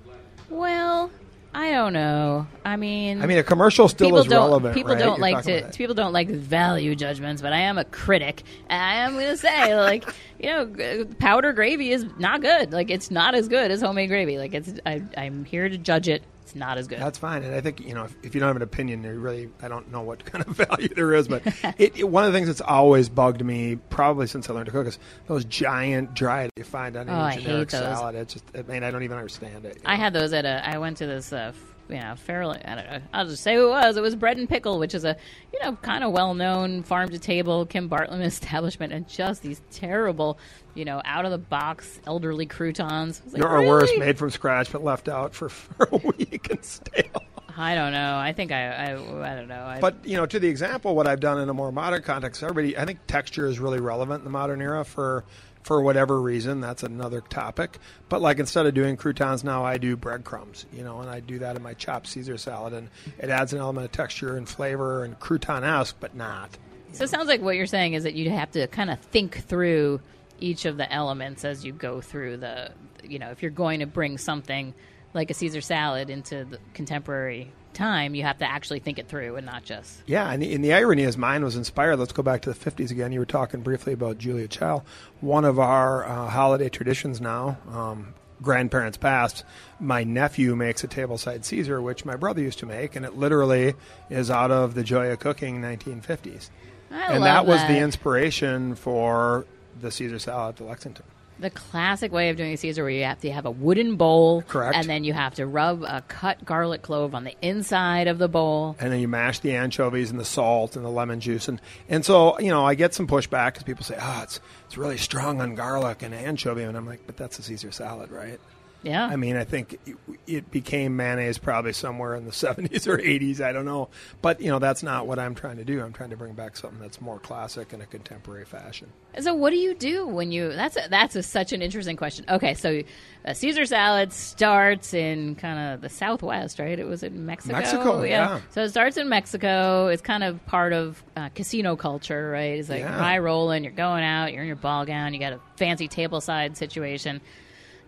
Well, 0.50 1.10
I 1.54 1.72
don't 1.72 1.94
know. 1.94 2.48
I 2.64 2.76
mean, 2.76 3.22
I 3.22 3.26
mean, 3.26 3.38
a 3.38 3.44
commercial 3.44 3.90
still 3.90 4.18
is 4.18 4.28
relevant. 4.28 4.74
people 4.74 4.94
right? 4.94 5.00
don't 5.00 5.18
You're 5.20 5.32
like 5.32 5.46
to 5.46 5.72
people 5.76 5.96
don't 5.96 6.14
like 6.14 6.30
value 6.30 6.96
judgments, 6.96 7.42
but 7.42 7.52
I 7.52 7.62
am 7.62 7.78
a 7.78 7.86
critic, 7.86 8.44
and 8.70 8.82
I 8.82 8.96
am 9.06 9.14
going 9.14 9.28
to 9.28 9.38
say 9.38 9.76
like 9.80 10.08
you 10.40 10.50
know 10.50 11.06
powder 11.20 11.52
gravy 11.52 11.92
is 11.92 12.06
not 12.18 12.42
good. 12.42 12.72
Like 12.72 12.90
it's 12.90 13.12
not 13.12 13.34
as 13.36 13.48
good 13.48 13.72
as 13.72 13.82
homemade 13.82 14.10
gravy. 14.10 14.38
Like 14.38 14.54
it's 14.54 14.74
I, 14.86 15.02
I'm 15.18 15.44
here 15.44 15.68
to 15.68 15.78
judge 15.78 16.08
it. 16.08 16.24
It's 16.52 16.56
not 16.58 16.78
as 16.78 16.86
good. 16.90 17.00
That's 17.00 17.18
fine, 17.18 17.44
and 17.44 17.56
I 17.56 17.62
think 17.62 17.80
you 17.80 17.94
know 17.94 18.04
if, 18.04 18.16
if 18.24 18.36
you 18.36 18.42
don't 18.42 18.48
have 18.48 18.58
an 18.58 18.62
opinion, 18.62 19.06
you 19.06 19.18
really 19.18 19.50
I 19.62 19.70
don't 19.70 19.90
know 19.90 20.02
what 20.02 20.26
kind 20.32 20.46
of 20.46 20.54
value 20.54 20.90
there 20.90 21.14
is, 21.14 21.30
but 21.30 21.44
it, 21.78 21.98
it, 21.98 22.10
one 22.10 22.26
of 22.26 22.34
the 22.34 22.38
things 22.38 22.48
that's 22.48 22.60
always 22.60 23.08
bugged 23.08 23.42
me, 23.42 23.78
probably 23.90 24.28
since 24.28 24.50
I 24.50 24.54
learned 24.54 24.66
to 24.66 24.74
cook, 24.74 24.86
is 24.86 25.00
those 25.28 25.46
giant 25.46 26.14
dried 26.14 26.50
you 26.58 26.66
find 26.66 26.98
on 26.98 27.10
Oh, 27.10 27.14
I 27.14 27.32
any 27.32 27.36
hate 27.36 27.48
generic 27.48 27.72
salad. 27.72 28.16
It's 28.16 28.34
just 28.34 28.46
I 28.54 28.64
mean 28.64 28.84
I 28.84 28.92
don't 28.92 29.04
even 29.04 29.16
understand 29.16 29.64
it. 29.64 29.78
I 29.86 29.96
know? 29.96 30.04
had 30.04 30.12
those 30.12 30.34
at 30.34 30.44
a. 30.44 30.68
I 30.68 30.78
went 30.78 30.98
to 30.98 31.06
this, 31.06 31.32
uh, 31.32 31.54
you 31.90 32.00
know, 32.00 32.16
fairly. 32.16 32.64
I 32.64 32.76
don't 32.76 32.86
know. 32.86 33.02
I'll 33.14 33.26
just 33.26 33.44
say 33.44 33.56
who 33.56 33.68
it 33.68 33.70
was. 33.70 33.98
It 33.98 34.02
was 34.02 34.16
Bread 34.16 34.38
and 34.38 34.48
Pickle, 34.48 34.80
which 34.80 34.96
is 34.96 35.04
a, 35.04 35.16
you 35.54 35.60
know, 35.62 35.76
kind 35.78 36.04
of 36.04 36.12
well-known 36.12 36.84
farm-to-table 36.84 37.66
Kim 37.68 37.90
Bartmann 37.90 38.22
establishment, 38.26 38.94
and 38.94 39.08
just 39.08 39.42
these 39.42 39.62
terrible, 39.72 40.40
you 40.74 40.86
know, 40.86 41.02
out-of-the-box 41.06 42.02
elderly 42.08 42.46
croutons. 42.46 43.22
Like, 43.32 43.44
Or 43.44 43.66
worse, 43.66 43.92
made 43.98 44.18
from 44.18 44.30
scratch 44.30 44.72
but 44.72 44.84
left 44.84 45.10
out 45.10 45.34
for, 45.34 45.50
for 45.50 45.90
a 45.92 45.98
week 45.98 46.50
and 46.50 46.64
stale. 46.64 47.24
I 47.58 47.76
don't 47.76 47.92
know. 47.92 48.18
I 48.18 48.34
think 48.34 48.52
I. 48.52 48.68
I, 48.68 48.92
I 48.94 49.36
don't 49.36 49.48
know. 49.48 49.62
I, 49.62 49.80
But 49.82 50.06
you 50.06 50.16
know, 50.16 50.26
to 50.26 50.40
the 50.40 50.48
example, 50.48 50.96
what 50.96 51.08
I've 51.08 51.20
done 51.20 51.40
in 51.40 51.50
a 51.50 51.54
more 51.54 51.72
modern 51.72 52.02
context, 52.02 52.42
everybody, 52.44 52.78
I 52.78 52.86
think 52.86 53.00
texture 53.08 53.46
is 53.46 53.60
really 53.60 53.80
relevant 53.80 54.20
in 54.20 54.24
the 54.24 54.32
modern 54.32 54.62
era 54.62 54.86
for 54.86 55.26
for 55.64 55.82
whatever 55.82 56.22
reason. 56.22 56.60
That's 56.60 56.84
another 56.84 57.22
topic. 57.22 57.78
But 58.10 58.22
like 58.22 58.40
instead 58.40 58.66
of 58.66 58.74
doing 58.74 58.98
croutons 58.98 59.44
now, 59.44 59.64
I 59.64 59.78
do 59.78 59.96
breadcrumbs. 59.96 60.66
You 60.74 60.84
know, 60.84 61.00
and 61.00 61.10
I 61.10 61.20
do 61.20 61.40
that 61.40 61.56
in 61.56 61.62
my 61.62 61.74
chopped 61.74 62.08
Caesar 62.08 62.38
salad, 62.38 62.74
and 62.74 62.90
it 63.20 63.30
adds 63.30 63.54
an 63.54 63.60
element 63.60 63.86
of 63.86 63.92
texture 63.92 64.38
and 64.38 64.48
flavor 64.48 65.04
and 65.04 65.20
crouton-esque, 65.20 65.96
but 66.00 66.16
not. 66.16 66.58
so 66.94 67.04
it 67.04 67.10
sounds 67.10 67.28
like 67.28 67.42
what 67.42 67.56
you're 67.56 67.66
saying 67.66 67.94
is 67.94 68.04
that 68.04 68.14
you'd 68.14 68.32
have 68.32 68.52
to 68.52 68.68
kind 68.68 68.90
of 68.90 69.00
think 69.00 69.38
through 69.46 70.02
each 70.40 70.66
of 70.66 70.78
the 70.78 70.92
elements 70.92 71.46
as 71.46 71.64
you 71.64 71.74
go 71.74 72.02
through 72.02 72.38
the. 72.38 72.72
You 73.04 73.18
know, 73.20 73.32
if 73.32 73.42
you're 73.42 73.52
going 73.52 73.80
to 73.80 73.88
bring 73.88 74.20
something 74.20 74.76
like 75.14 75.30
a 75.30 75.34
Caesar 75.34 75.62
salad 75.62 76.10
into 76.10 76.46
the 76.46 76.60
contemporary 76.74 77.52
time, 77.74 78.16
you 78.16 78.24
have 78.24 78.38
to 78.40 78.50
actually 78.50 78.80
think 78.80 79.00
it 79.00 79.08
through 79.08 79.36
and 79.36 79.46
not 79.46 79.64
just. 79.64 80.02
Yeah, 80.06 80.30
and 80.32 80.42
the, 80.42 80.54
and 80.54 80.64
the 80.64 80.74
irony 80.74 81.04
is 81.04 81.18
mine 81.18 81.44
was 81.44 81.56
inspired. 81.56 81.98
Let's 81.98 82.14
go 82.14 82.24
back 82.24 82.42
to 82.44 82.54
the 82.54 82.72
50s 82.72 82.92
again. 82.92 83.12
You 83.12 83.20
were 83.20 83.26
talking 83.26 83.62
briefly 83.62 83.94
about 83.94 84.18
Julia 84.18 84.48
Child. 84.48 84.84
One 85.20 85.46
of 85.46 85.60
our 85.60 86.06
uh, 86.06 86.28
holiday 86.28 86.70
traditions 86.70 87.22
now, 87.22 87.58
um, 87.72 88.14
grandparents 88.42 88.98
past, 88.98 89.44
my 89.80 90.04
nephew 90.04 90.56
makes 90.56 90.84
a 90.84 90.88
tableside 90.88 91.44
Caesar, 91.46 91.82
which 91.82 92.06
my 92.06 92.16
brother 92.16 92.42
used 92.42 92.60
to 92.60 92.66
make, 92.66 92.96
and 92.96 93.06
it 93.06 93.16
literally 93.16 93.74
is 94.10 94.30
out 94.30 94.52
of 94.52 94.74
the 94.74 94.84
Joy 94.84 95.12
of 95.12 95.20
Cooking 95.20 95.62
1950s. 95.62 96.50
I 96.92 97.14
and 97.14 97.24
that 97.24 97.46
was 97.46 97.62
the 97.62 97.78
inspiration 97.78 98.76
for 98.76 99.46
the 99.80 99.92
Caesar 99.92 100.20
salad 100.20 100.56
at 100.56 100.58
the 100.58 100.64
Lexington. 100.66 101.06
The 101.42 101.50
classic 101.50 102.12
way 102.12 102.30
of 102.30 102.38
doing 102.38 102.54
a 102.54 102.58
Caesar, 102.58 102.84
where 102.84 102.92
you 102.92 103.04
have 103.04 103.20
to 103.22 103.32
have 103.32 103.46
a 103.46 103.52
wooden 103.52 103.96
bowl, 103.98 104.42
Correct. 104.44 104.76
and 104.76 104.88
then 104.88 105.04
you 105.04 105.14
have 105.14 105.36
to 105.36 105.46
rub 105.46 105.84
a 105.84 106.02
cut 106.08 106.46
garlic 106.46 106.82
clove 106.82 107.14
on 107.14 107.24
the 107.24 107.36
inside 107.42 108.08
of 108.08 108.18
the 108.18 108.28
bowl. 108.28 108.76
and 108.80 108.92
then 108.92 109.00
you 109.00 109.08
mash 109.08 109.40
the 109.40 109.56
anchovies 109.56 110.10
and 110.12 110.20
the 110.20 110.26
salt 110.26 110.76
and 110.76 110.86
the 110.86 110.90
lemon 110.90 111.20
juice 111.20 111.48
and 111.48 111.60
and 111.90 112.06
so 112.06 112.40
you 112.40 112.50
know 112.50 112.66
I 112.66 112.76
get 112.76 112.94
some 112.94 113.08
pushback 113.08 113.54
because 113.54 113.64
people 113.64 113.84
say 113.84 113.98
oh 114.00 114.22
it's 114.24 114.40
it's 114.68 114.78
really 114.78 114.98
strong 114.98 115.42
on 115.42 115.56
garlic 115.56 116.02
and 116.04 116.14
anchovy 116.14 116.64
and 116.64 116.78
I'm 116.78 116.86
like 116.86 117.02
but 117.06 117.18
that's 117.18 117.40
a 117.40 117.44
Caesar 117.44 117.72
salad 117.72 118.12
right 118.12 118.40
Yeah, 118.84 119.06
I 119.06 119.16
mean 119.16 119.36
I 119.36 119.44
think 119.44 119.80
it, 120.28 120.50
became 120.52 120.96
mayonnaise 120.96 121.38
probably 121.38 121.74
somewhere 121.74 122.16
in 122.16 122.26
the 122.26 122.32
70s 122.32 122.88
or 122.88 122.98
80s 122.98 123.40
I 123.42 123.52
don't 123.52 123.66
know 123.66 123.90
but 124.22 124.42
you 124.42 124.50
know 124.50 124.60
that's 124.60 124.82
not 124.82 125.06
what 125.08 125.20
I'm 125.20 125.36
trying 125.36 125.58
to 125.58 125.64
do 125.64 125.82
I'm 125.82 125.94
trying 125.94 126.10
to 126.10 126.18
bring 126.18 126.34
back 126.34 126.58
something 126.58 126.80
that's 126.80 127.00
more 127.00 127.20
classic 127.20 127.74
in 127.74 127.82
a 127.82 127.86
contemporary 127.86 128.46
fashion 128.46 128.88
So 129.20 129.34
what 129.34 129.52
do 129.52 129.58
you 129.58 129.76
do 129.76 130.08
when 130.08 130.32
you? 130.32 130.54
That's 130.54 130.78
a, 130.78 130.88
that's 130.90 131.16
a, 131.16 131.22
such 131.24 131.52
an 131.54 131.62
interesting 131.62 131.98
question. 131.98 132.26
Okay, 132.30 132.54
so 132.54 132.82
a 133.26 133.36
Caesar 133.36 133.66
salad 133.66 134.14
starts 134.14 134.94
in 134.94 135.36
kind 135.36 135.60
of 135.74 135.82
the 135.82 135.90
Southwest, 135.90 136.58
right? 136.60 136.80
It 136.80 136.88
was 136.88 137.04
in 137.04 137.26
Mexico. 137.26 137.54
Mexico, 137.58 138.04
yeah. 138.04 138.40
So 138.52 138.64
it 138.64 138.70
starts 138.70 138.96
in 138.98 139.10
Mexico. 139.10 139.88
It's 139.88 140.02
kind 140.02 140.24
of 140.24 140.44
part 140.46 140.72
of 140.74 141.04
uh, 141.18 141.30
casino 141.36 141.76
culture, 141.76 142.32
right? 142.32 142.58
It's 142.58 142.70
like 142.70 142.80
Yeah. 142.80 142.98
high 142.98 143.18
rolling. 143.20 143.64
You're 143.66 143.74
going 143.74 144.04
out. 144.04 144.32
You're 144.32 144.42
in 144.44 144.48
your 144.48 144.56
ball 144.56 144.86
gown. 144.86 145.14
You 145.14 145.20
got 145.20 145.34
a 145.34 145.40
fancy 145.58 145.88
tableside 145.90 146.56
situation. 146.56 147.20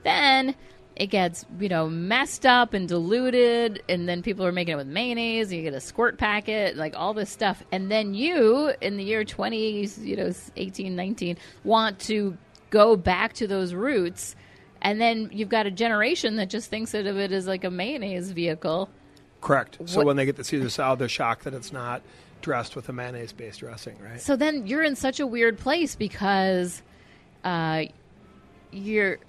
Then 0.04 0.54
it 0.96 1.08
gets 1.08 1.46
you 1.60 1.70
know 1.70 1.90
messed 1.90 2.46
up 2.46 2.74
and 2.74 2.88
diluted 2.88 3.82
and 3.90 4.08
then 4.08 4.22
people 4.22 4.46
are 4.46 4.52
making 4.52 4.74
it 4.74 4.78
with 4.78 4.88
mayonnaise 4.88 5.52
you 5.52 5.62
get 5.62 5.74
a 5.74 5.80
squirt 5.82 6.18
packet 6.18 6.78
like 6.78 6.96
all 6.96 7.14
this 7.14 7.30
stuff. 7.30 7.64
And 7.72 7.90
then 7.90 8.14
you 8.14 8.74
in 8.82 8.98
the 8.98 9.04
year 9.04 9.24
20 9.24 9.86
you 10.02 10.16
know 10.16 10.32
18 10.56 10.96
19 10.96 11.38
want 11.64 12.00
to 12.00 12.38
go 12.70 12.96
back 12.96 13.34
to 13.34 13.48
those 13.48 13.74
roots 13.74 14.36
and 14.82 15.00
then 15.00 15.30
you've 15.32 15.50
got 15.50 15.66
a 15.66 15.72
generation 15.72 16.36
that 16.36 16.50
just 16.50 16.70
thinks 16.70 16.94
of 16.94 17.06
it 17.06 17.32
as 17.32 17.48
like 17.48 17.64
a 17.64 17.72
mayonnaise 17.72 18.32
vehicle. 18.32 18.90
Correct. 19.40 19.78
So 19.86 20.00
What- 20.00 20.08
when 20.08 20.16
they 20.18 20.26
get 20.26 20.36
to 20.36 20.44
see 20.44 20.58
the 20.58 20.70
salad 20.70 21.00
they're 21.00 21.10
shocked 21.10 21.46
that 21.46 21.54
it's 21.54 21.74
not 21.74 22.02
dressed 22.42 22.76
with 22.76 22.90
a 22.90 22.94
mayonnaise 22.94 23.34
based 23.34 23.62
dressing 23.62 23.98
right? 24.00 24.22
So 24.22 24.36
then 24.36 24.68
you're 24.68 24.84
in 24.84 24.96
such 24.96 25.20
a 25.20 25.26
weird 25.26 25.58
place 25.58 25.96
because 25.96 26.82
uh, 27.44 27.86
you're 28.72 29.20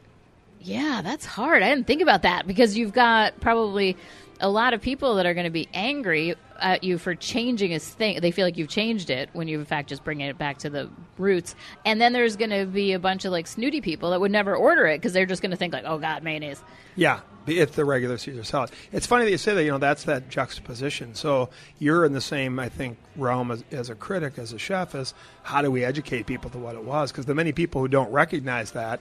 yeah 0.64 1.00
that's 1.02 1.24
hard 1.24 1.62
i 1.62 1.68
didn't 1.68 1.86
think 1.86 2.02
about 2.02 2.22
that 2.22 2.46
because 2.46 2.76
you've 2.76 2.92
got 2.92 3.38
probably 3.40 3.96
a 4.40 4.48
lot 4.48 4.74
of 4.74 4.80
people 4.82 5.14
that 5.14 5.26
are 5.26 5.34
going 5.34 5.44
to 5.44 5.50
be 5.50 5.68
angry 5.72 6.34
at 6.58 6.82
you 6.82 6.98
for 6.98 7.14
changing 7.14 7.74
a 7.74 7.78
thing 7.78 8.20
they 8.20 8.30
feel 8.30 8.46
like 8.46 8.56
you've 8.56 8.68
changed 8.68 9.10
it 9.10 9.28
when 9.32 9.46
you 9.48 9.58
in 9.58 9.64
fact 9.64 9.88
just 9.88 10.02
bringing 10.04 10.26
it 10.26 10.38
back 10.38 10.58
to 10.58 10.70
the 10.70 10.88
roots 11.18 11.54
and 11.84 12.00
then 12.00 12.12
there's 12.12 12.36
going 12.36 12.50
to 12.50 12.64
be 12.66 12.92
a 12.92 12.98
bunch 12.98 13.24
of 13.24 13.32
like 13.32 13.46
snooty 13.46 13.80
people 13.80 14.10
that 14.10 14.20
would 14.20 14.32
never 14.32 14.56
order 14.56 14.86
it 14.86 14.98
because 14.98 15.12
they're 15.12 15.26
just 15.26 15.42
going 15.42 15.50
to 15.50 15.56
think 15.56 15.72
like 15.72 15.84
oh 15.86 15.98
god 15.98 16.22
mayonnaise 16.22 16.62
Yeah, 16.96 17.20
it's 17.46 17.74
the 17.74 17.84
regular 17.84 18.16
Caesar 18.18 18.44
salad. 18.44 18.70
It's 18.92 19.06
funny 19.06 19.24
that 19.24 19.30
you 19.30 19.38
say 19.38 19.54
that. 19.54 19.64
You 19.64 19.72
know, 19.72 19.78
that's 19.78 20.04
that 20.04 20.28
juxtaposition. 20.30 21.14
So 21.14 21.50
you're 21.78 22.04
in 22.04 22.12
the 22.12 22.20
same, 22.20 22.58
I 22.58 22.68
think, 22.68 22.98
realm 23.16 23.50
as, 23.50 23.64
as 23.72 23.90
a 23.90 23.94
critic, 23.94 24.38
as 24.38 24.52
a 24.52 24.58
chef, 24.58 24.94
as 24.94 25.12
how 25.42 25.60
do 25.60 25.70
we 25.70 25.84
educate 25.84 26.26
people 26.26 26.50
to 26.50 26.58
what 26.58 26.76
it 26.76 26.84
was? 26.84 27.10
Because 27.10 27.26
the 27.26 27.34
many 27.34 27.52
people 27.52 27.80
who 27.80 27.88
don't 27.88 28.10
recognize 28.12 28.70
that 28.72 29.00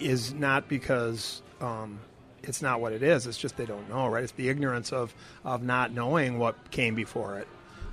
is 0.00 0.32
not 0.32 0.68
because 0.68 1.42
um, 1.60 2.00
it's 2.42 2.62
not 2.62 2.80
what 2.80 2.92
it 2.92 3.02
is. 3.02 3.26
It's 3.26 3.38
just 3.38 3.56
they 3.56 3.66
don't 3.66 3.88
know, 3.88 4.08
right? 4.08 4.22
It's 4.22 4.32
the 4.32 4.48
ignorance 4.48 4.92
of 4.92 5.14
of 5.44 5.62
not 5.62 5.92
knowing 5.92 6.38
what 6.38 6.70
came 6.70 6.94
before 6.94 7.38
it. 7.38 7.48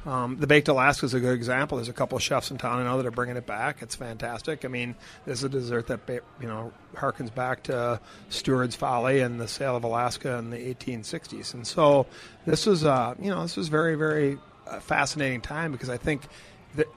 Um, 0.06 0.38
the 0.38 0.46
baked 0.46 0.68
Alaska 0.68 1.08
is 1.08 1.16
a 1.16 1.20
good 1.20 1.34
example. 1.34 1.78
There's 1.78 1.90
a 1.90 1.94
couple 1.94 2.16
of 2.16 2.22
chefs 2.22 2.52
in 2.52 2.58
town 2.60 2.80
I 2.80 2.84
know 2.84 2.98
that 2.98 3.08
are 3.08 3.12
bringing 3.12 3.38
it 3.38 3.48
back. 3.48 3.82
It's 3.82 3.96
fantastic. 3.96 4.64
I 4.64 4.68
mean, 4.68 4.94
this 5.26 5.40
is 5.40 5.46
a 5.46 5.50
dessert 5.50 5.88
that 5.88 6.02
you 6.40 6.48
know 6.48 6.72
harkens 6.96 7.34
back 7.34 7.64
to 7.64 8.00
Seward's 8.30 8.76
Folly 8.76 9.22
and 9.22 9.42
the 9.42 9.48
sale 9.48 9.76
of 9.76 9.84
Alaska 9.84 10.38
in 10.38 10.52
the 10.52 10.58
1860s. 10.58 11.56
And 11.56 11.66
so 11.66 12.06
this 12.46 12.68
is, 12.68 12.86
uh, 12.86 13.16
you 13.20 13.32
know, 13.32 13.42
this 13.42 13.58
was 13.58 13.68
very, 13.68 13.96
very 13.96 14.38
uh, 14.68 14.80
fascinating 14.80 15.42
time 15.42 15.72
because 15.72 15.90
I 15.90 15.98
think 15.98 16.22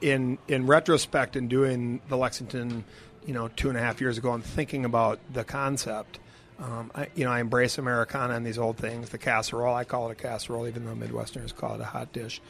in 0.01 0.37
in 0.47 0.67
retrospect, 0.67 1.35
in 1.35 1.47
doing 1.47 2.01
the 2.09 2.17
Lexington, 2.17 2.83
you 3.25 3.33
know, 3.33 3.47
two 3.49 3.69
and 3.69 3.77
a 3.77 3.81
half 3.81 4.01
years 4.01 4.17
ago, 4.17 4.33
and 4.33 4.43
thinking 4.43 4.85
about 4.85 5.19
the 5.31 5.43
concept. 5.43 6.19
Um, 6.59 6.91
I, 6.93 7.07
you 7.15 7.23
know, 7.23 7.31
I 7.31 7.39
embrace 7.39 7.77
Americana 7.77 8.33
and 8.33 8.45
these 8.45 8.57
old 8.57 8.77
things. 8.77 9.09
The 9.09 9.17
casserole, 9.17 9.73
I 9.73 9.85
call 9.85 10.09
it 10.09 10.11
a 10.11 10.15
casserole, 10.15 10.67
even 10.67 10.85
though 10.85 10.93
Midwesterners 10.93 11.55
call 11.55 11.75
it 11.75 11.81
a 11.81 11.85
hot 11.85 12.11
dish. 12.11 12.41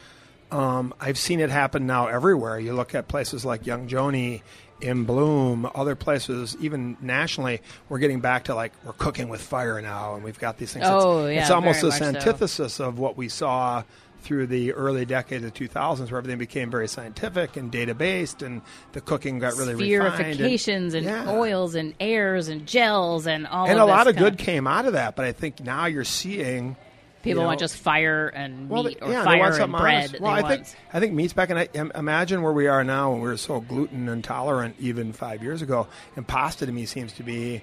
Um, 0.50 0.92
I've 1.00 1.18
seen 1.18 1.38
it 1.38 1.50
happen 1.50 1.86
now 1.86 2.08
everywhere. 2.08 2.58
You 2.58 2.72
look 2.72 2.94
at 2.94 3.06
places 3.06 3.44
like 3.44 3.66
Young 3.66 3.88
Joni 3.88 4.42
in 4.80 5.04
Bloom, 5.04 5.70
other 5.74 5.94
places, 5.94 6.56
even 6.60 6.96
nationally, 7.00 7.60
we're 7.88 7.98
getting 7.98 8.20
back 8.20 8.44
to 8.44 8.54
like 8.54 8.72
we're 8.84 8.92
cooking 8.94 9.28
with 9.28 9.40
fire 9.40 9.80
now, 9.80 10.14
and 10.14 10.24
we've 10.24 10.38
got 10.38 10.58
these 10.58 10.72
things. 10.72 10.86
Oh, 10.88 11.26
it's, 11.26 11.34
yeah, 11.34 11.40
it's 11.42 11.50
almost 11.50 11.82
this 11.82 12.00
much 12.00 12.12
so. 12.12 12.18
antithesis 12.18 12.80
of 12.80 12.98
what 12.98 13.16
we 13.16 13.28
saw 13.28 13.84
through 14.20 14.46
the 14.48 14.72
early 14.72 15.04
decades 15.04 15.44
of 15.44 15.52
the 15.52 15.68
2000s, 15.68 16.10
where 16.10 16.18
everything 16.18 16.38
became 16.38 16.70
very 16.70 16.88
scientific 16.88 17.56
and 17.56 17.70
data 17.70 17.94
based, 17.94 18.42
and 18.42 18.62
the 18.92 19.00
cooking 19.00 19.38
got 19.38 19.54
really 19.56 19.74
refined. 19.74 20.40
And, 20.40 20.94
and, 20.94 21.04
Yeah. 21.04 21.30
oils 21.30 21.74
and 21.74 21.94
airs 22.00 22.48
and 22.48 22.66
gels 22.66 23.26
and 23.26 23.46
all 23.46 23.66
that. 23.66 23.72
and 23.72 23.80
of 23.80 23.88
a 23.88 23.90
lot 23.90 24.06
of 24.06 24.16
good 24.16 24.36
kind 24.36 24.38
came 24.38 24.66
out 24.66 24.86
of 24.86 24.92
that, 24.94 25.16
but 25.16 25.24
I 25.24 25.32
think 25.32 25.60
now 25.60 25.86
you're 25.86 26.04
seeing 26.04 26.76
People 27.22 27.42
you 27.42 27.46
want 27.48 27.60
just 27.60 27.76
fire 27.76 28.28
and 28.28 28.70
well, 28.70 28.84
meat 28.84 28.96
or 29.02 29.10
yeah, 29.12 29.24
fire 29.24 29.60
and 29.60 29.72
bread. 29.72 29.94
honest. 30.08 30.20
Well, 30.20 30.32
I 30.32 30.42
think 30.56 30.66
I 30.92 31.00
think 31.00 31.12
meat's 31.12 31.34
back, 31.34 31.50
and 31.50 31.58
I, 31.58 31.68
im- 31.74 31.92
imagine 31.94 32.40
where 32.40 32.52
we 32.52 32.66
are 32.66 32.82
now, 32.82 33.10
when 33.12 33.20
we 33.20 33.28
were 33.28 33.36
so 33.36 33.60
gluten 33.60 34.08
intolerant 34.08 34.76
even 34.78 35.12
five 35.12 35.42
years 35.42 35.60
ago. 35.60 35.86
And 36.16 36.26
pasta 36.26 36.64
to 36.64 36.72
me 36.72 36.86
seems 36.86 37.12
to 37.14 37.22
be, 37.22 37.62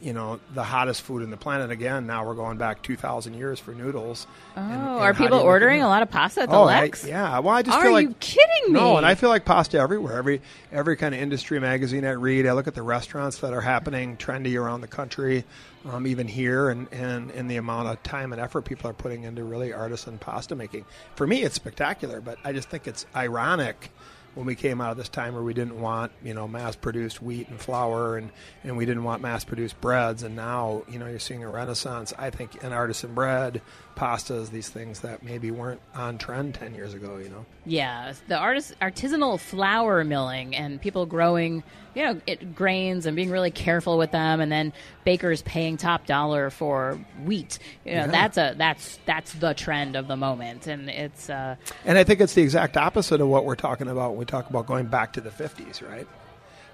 you 0.00 0.12
know, 0.12 0.38
the 0.54 0.62
hottest 0.62 1.02
food 1.02 1.22
in 1.22 1.30
the 1.30 1.36
planet 1.36 1.70
again. 1.70 2.06
Now 2.06 2.24
we're 2.26 2.34
going 2.34 2.56
back 2.58 2.82
two 2.82 2.96
thousand 2.96 3.34
years 3.34 3.58
for 3.58 3.72
noodles. 3.72 4.26
Oh, 4.56 4.60
And- 4.60 4.72
and 4.72 4.82
are 4.82 5.12
people 5.14 5.38
ordering 5.40 5.82
a 5.82 5.88
lot 5.88 6.02
of 6.02 6.10
pasta 6.10 6.42
at 6.42 6.48
the 6.50 6.54
Oh, 6.54 6.62
I- 6.64 6.80
Lex? 6.82 7.04
yeah. 7.04 7.38
Well, 7.40 7.54
I 7.54 7.62
just 7.62 7.76
Are 7.78 7.82
feel 7.82 7.92
like 7.92 8.08
you 8.08 8.14
kidding 8.20 8.72
me? 8.72 8.80
No, 8.80 8.96
and 8.96 9.04
I 9.06 9.14
feel 9.14 9.28
like 9.28 9.44
pasta 9.44 9.78
everywhere. 9.78 10.16
Every 10.18 10.40
every 10.72 10.96
kind 10.96 11.14
of 11.14 11.20
industry 11.20 11.58
magazine 11.60 12.04
I 12.04 12.12
read, 12.12 12.46
I 12.46 12.52
look 12.52 12.66
at 12.68 12.74
the 12.74 12.82
restaurants 12.82 13.38
that 13.38 13.52
are 13.52 13.60
happening 13.60 14.16
trendy 14.16 14.60
around 14.60 14.82
the 14.82 14.86
country, 14.88 15.44
um, 15.90 16.06
even 16.06 16.28
here, 16.28 16.68
and, 16.70 16.86
and 16.92 17.30
and 17.32 17.50
the 17.50 17.56
amount 17.56 17.88
of 17.88 18.02
time 18.02 18.32
and 18.32 18.40
effort 18.40 18.62
people 18.62 18.88
are 18.88 18.94
putting 18.94 19.24
into 19.24 19.42
really 19.44 19.72
artisan 19.72 20.18
pasta 20.18 20.54
making. 20.54 20.84
For 21.16 21.26
me, 21.26 21.42
it's 21.42 21.56
spectacular, 21.56 22.20
but 22.20 22.38
I 22.44 22.52
just 22.52 22.68
think 22.70 22.86
it's 22.86 23.04
ironic 23.16 23.90
when 24.38 24.46
we 24.46 24.54
came 24.54 24.80
out 24.80 24.92
of 24.92 24.96
this 24.96 25.08
time 25.08 25.34
where 25.34 25.42
we 25.42 25.52
didn't 25.52 25.80
want 25.80 26.12
you 26.22 26.32
know 26.32 26.46
mass 26.46 26.76
produced 26.76 27.20
wheat 27.20 27.48
and 27.48 27.58
flour 27.58 28.16
and 28.16 28.30
and 28.62 28.76
we 28.76 28.86
didn't 28.86 29.02
want 29.02 29.20
mass 29.20 29.42
produced 29.42 29.80
breads. 29.80 30.22
And 30.22 30.36
now 30.36 30.84
you 30.88 31.00
know 31.00 31.08
you're 31.08 31.18
seeing 31.18 31.42
a 31.42 31.48
renaissance 31.48 32.14
i 32.16 32.30
think 32.30 32.62
in 32.62 32.72
artisan 32.72 33.14
bread 33.14 33.60
pastas 33.98 34.50
these 34.50 34.68
things 34.68 35.00
that 35.00 35.22
maybe 35.24 35.50
weren't 35.50 35.80
on 35.94 36.16
trend 36.18 36.54
10 36.54 36.74
years 36.74 36.94
ago 36.94 37.16
you 37.18 37.28
know 37.28 37.44
Yeah, 37.66 38.12
the 38.28 38.36
artist 38.36 38.74
artisanal 38.80 39.38
flour 39.40 40.04
milling 40.04 40.54
and 40.54 40.80
people 40.80 41.04
growing, 41.04 41.62
you 41.94 42.04
know, 42.04 42.20
it, 42.26 42.54
grains 42.54 43.06
and 43.06 43.16
being 43.16 43.30
really 43.30 43.50
careful 43.50 43.98
with 43.98 44.10
them, 44.12 44.40
and 44.40 44.50
then 44.50 44.72
bakers 45.04 45.42
paying 45.42 45.76
top 45.76 46.06
dollar 46.06 46.48
for 46.50 46.98
wheat. 47.24 47.58
You 47.84 47.92
know, 47.92 47.98
Yeah. 48.04 48.06
that's 48.06 48.38
a 48.38 48.54
that's 48.56 48.98
that's 49.04 49.32
the 49.34 49.52
trend 49.52 49.96
of 49.96 50.06
the 50.06 50.16
moment, 50.16 50.66
and 50.66 50.88
it's 50.88 51.28
uh, 51.28 51.56
And 51.84 51.98
I 51.98 52.04
think 52.04 52.20
it's 52.20 52.34
the 52.34 52.42
exact 52.42 52.76
opposite 52.76 53.20
of 53.20 53.28
what 53.28 53.44
we're 53.44 53.56
talking 53.56 53.88
about 53.88 54.10
when 54.10 54.18
we 54.20 54.24
talk 54.24 54.48
about 54.48 54.66
going 54.66 54.86
back 54.86 55.12
to 55.14 55.20
the 55.20 55.30
50s, 55.30 55.82
right? 55.86 56.06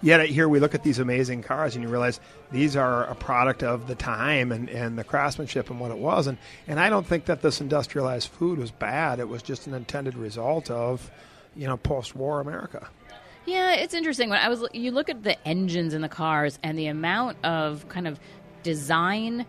Yet 0.02 0.26
here 0.28 0.48
we 0.48 0.60
look 0.60 0.74
at 0.74 0.82
these 0.82 0.98
amazing 0.98 1.42
cars 1.42 1.74
and 1.74 1.82
you 1.82 1.88
realize 1.88 2.20
these 2.52 2.76
are 2.76 3.04
a 3.04 3.14
product 3.14 3.62
of 3.62 3.86
the 3.86 3.94
time 3.94 4.52
and, 4.52 4.68
and 4.68 4.98
the 4.98 5.04
craftsmanship 5.04 5.70
and 5.70 5.80
what 5.80 5.90
it 5.90 5.98
was. 5.98 6.26
And, 6.26 6.36
and 6.66 6.78
I 6.78 6.90
don't 6.90 7.06
think 7.06 7.24
that 7.26 7.40
this 7.40 7.60
industrialized 7.60 8.28
food 8.28 8.58
was 8.58 8.70
bad. 8.70 9.18
It 9.18 9.28
was 9.28 9.42
just 9.42 9.66
an 9.66 9.74
intended 9.74 10.16
result 10.16 10.70
of, 10.70 11.10
you 11.56 11.66
know, 11.66 11.76
post-war 11.76 12.40
America. 12.40 12.88
Yeah, 13.46 13.74
it's 13.74 13.94
interesting. 13.94 14.30
When 14.30 14.38
I 14.38 14.48
was, 14.48 14.64
you 14.72 14.90
look 14.90 15.08
at 15.08 15.22
the 15.22 15.36
engines 15.46 15.94
in 15.94 16.02
the 16.02 16.08
cars 16.08 16.58
and 16.62 16.78
the 16.78 16.86
amount 16.86 17.42
of 17.44 17.88
kind 17.88 18.06
of 18.06 18.18
design 18.62 19.46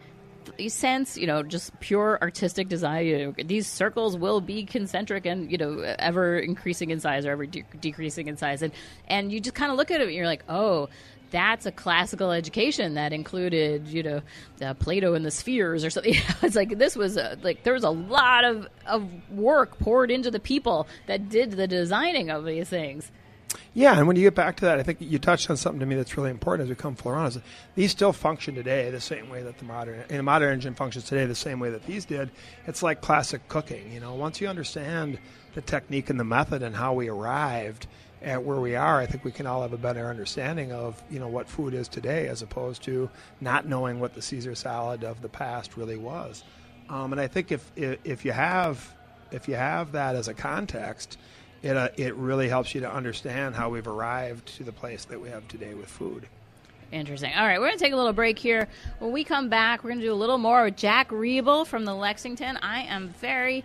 sense, 0.67 1.17
you 1.17 1.27
know, 1.27 1.43
just 1.43 1.77
pure 1.79 2.17
artistic 2.21 2.67
design. 2.67 3.05
You 3.05 3.17
know, 3.17 3.43
these 3.43 3.67
circles 3.67 4.17
will 4.17 4.41
be 4.41 4.65
concentric 4.65 5.25
and 5.25 5.51
you 5.51 5.57
know 5.57 5.79
ever 5.99 6.37
increasing 6.37 6.89
in 6.89 6.99
size 6.99 7.25
or 7.25 7.31
ever 7.31 7.45
de- 7.45 7.65
decreasing 7.79 8.27
in 8.27 8.37
size, 8.37 8.61
and 8.61 8.73
and 9.07 9.31
you 9.31 9.39
just 9.39 9.55
kind 9.55 9.71
of 9.71 9.77
look 9.77 9.91
at 9.91 10.01
it 10.01 10.07
and 10.07 10.15
you're 10.15 10.25
like, 10.25 10.43
oh. 10.49 10.89
That's 11.31 11.65
a 11.65 11.71
classical 11.71 12.31
education 12.31 12.93
that 12.93 13.11
included, 13.11 13.87
you 13.87 14.03
know, 14.03 14.21
uh, 14.61 14.73
Plato 14.75 15.15
and 15.15 15.25
the 15.25 15.31
spheres 15.31 15.83
or 15.83 15.89
something. 15.89 16.13
it's 16.43 16.55
like 16.55 16.77
this 16.77 16.95
was 16.95 17.17
a, 17.17 17.37
like 17.41 17.63
there 17.63 17.73
was 17.73 17.83
a 17.83 17.89
lot 17.89 18.45
of, 18.45 18.67
of 18.85 19.09
work 19.31 19.77
poured 19.79 20.11
into 20.11 20.31
the 20.31 20.39
people 20.39 20.87
that 21.07 21.27
did 21.27 21.51
the 21.51 21.67
designing 21.67 22.29
of 22.29 22.45
these 22.45 22.69
things. 22.69 23.11
Yeah, 23.73 23.97
and 23.97 24.07
when 24.07 24.15
you 24.15 24.23
get 24.23 24.35
back 24.35 24.57
to 24.57 24.65
that, 24.65 24.79
I 24.79 24.83
think 24.83 24.99
you 25.01 25.19
touched 25.19 25.49
on 25.49 25.57
something 25.57 25.79
to 25.79 25.85
me 25.85 25.95
that's 25.95 26.17
really 26.17 26.31
important 26.31 26.65
as 26.65 26.69
we 26.69 26.75
come 26.75 26.95
full 26.95 27.11
around. 27.11 27.27
Is 27.27 27.39
these 27.75 27.91
still 27.91 28.13
function 28.13 28.55
today 28.55 28.89
the 28.89 29.01
same 29.01 29.29
way 29.29 29.43
that 29.43 29.57
the 29.57 29.65
modern 29.65 30.01
and 30.09 30.19
the 30.19 30.23
modern 30.23 30.53
engine 30.53 30.75
functions 30.75 31.05
today 31.05 31.25
the 31.25 31.35
same 31.35 31.59
way 31.59 31.69
that 31.69 31.85
these 31.85 32.05
did. 32.05 32.31
It's 32.67 32.83
like 32.83 33.01
classic 33.01 33.47
cooking. 33.47 33.91
You 33.91 33.99
know, 33.99 34.15
once 34.15 34.41
you 34.41 34.47
understand 34.47 35.19
the 35.53 35.61
technique 35.61 36.09
and 36.09 36.19
the 36.19 36.23
method 36.23 36.63
and 36.63 36.75
how 36.75 36.93
we 36.93 37.09
arrived 37.09 37.87
at 38.21 38.43
where 38.43 38.59
we 38.59 38.75
are, 38.75 38.99
I 38.99 39.05
think 39.05 39.23
we 39.23 39.31
can 39.31 39.45
all 39.45 39.61
have 39.61 39.73
a 39.73 39.77
better 39.77 40.09
understanding 40.09 40.71
of 40.71 41.01
you 41.09 41.19
know 41.19 41.27
what 41.27 41.47
food 41.47 41.73
is 41.73 41.87
today, 41.87 42.27
as 42.27 42.41
opposed 42.41 42.83
to 42.83 43.09
not 43.41 43.67
knowing 43.67 43.99
what 43.99 44.13
the 44.13 44.21
Caesar 44.21 44.55
salad 44.55 45.03
of 45.03 45.21
the 45.21 45.29
past 45.29 45.77
really 45.77 45.97
was. 45.97 46.43
Um, 46.89 47.11
and 47.11 47.21
I 47.21 47.27
think 47.27 47.51
if 47.51 47.71
if 47.75 48.25
you 48.25 48.31
have 48.31 48.93
if 49.31 49.47
you 49.47 49.55
have 49.55 49.91
that 49.93 50.15
as 50.15 50.27
a 50.27 50.33
context, 50.33 51.17
it 51.63 51.75
uh, 51.75 51.89
it 51.97 52.15
really 52.15 52.49
helps 52.49 52.75
you 52.75 52.81
to 52.81 52.91
understand 52.91 53.55
how 53.55 53.69
we've 53.69 53.87
arrived 53.87 54.45
to 54.57 54.63
the 54.63 54.71
place 54.71 55.05
that 55.05 55.19
we 55.19 55.29
have 55.29 55.47
today 55.47 55.73
with 55.73 55.87
food. 55.87 56.27
Interesting. 56.91 57.33
All 57.35 57.45
right, 57.45 57.59
we're 57.59 57.67
going 57.67 57.77
to 57.77 57.83
take 57.83 57.93
a 57.93 57.97
little 57.97 58.13
break 58.13 58.37
here. 58.37 58.67
When 58.99 59.11
we 59.11 59.23
come 59.23 59.49
back, 59.49 59.83
we're 59.83 59.89
going 59.89 59.99
to 59.99 60.05
do 60.05 60.13
a 60.13 60.15
little 60.15 60.37
more 60.37 60.63
with 60.63 60.77
Jack 60.77 61.09
Riebel 61.09 61.65
from 61.65 61.83
the 61.83 61.95
Lexington. 61.95 62.57
I 62.61 62.83
am 62.83 63.09
very, 63.09 63.63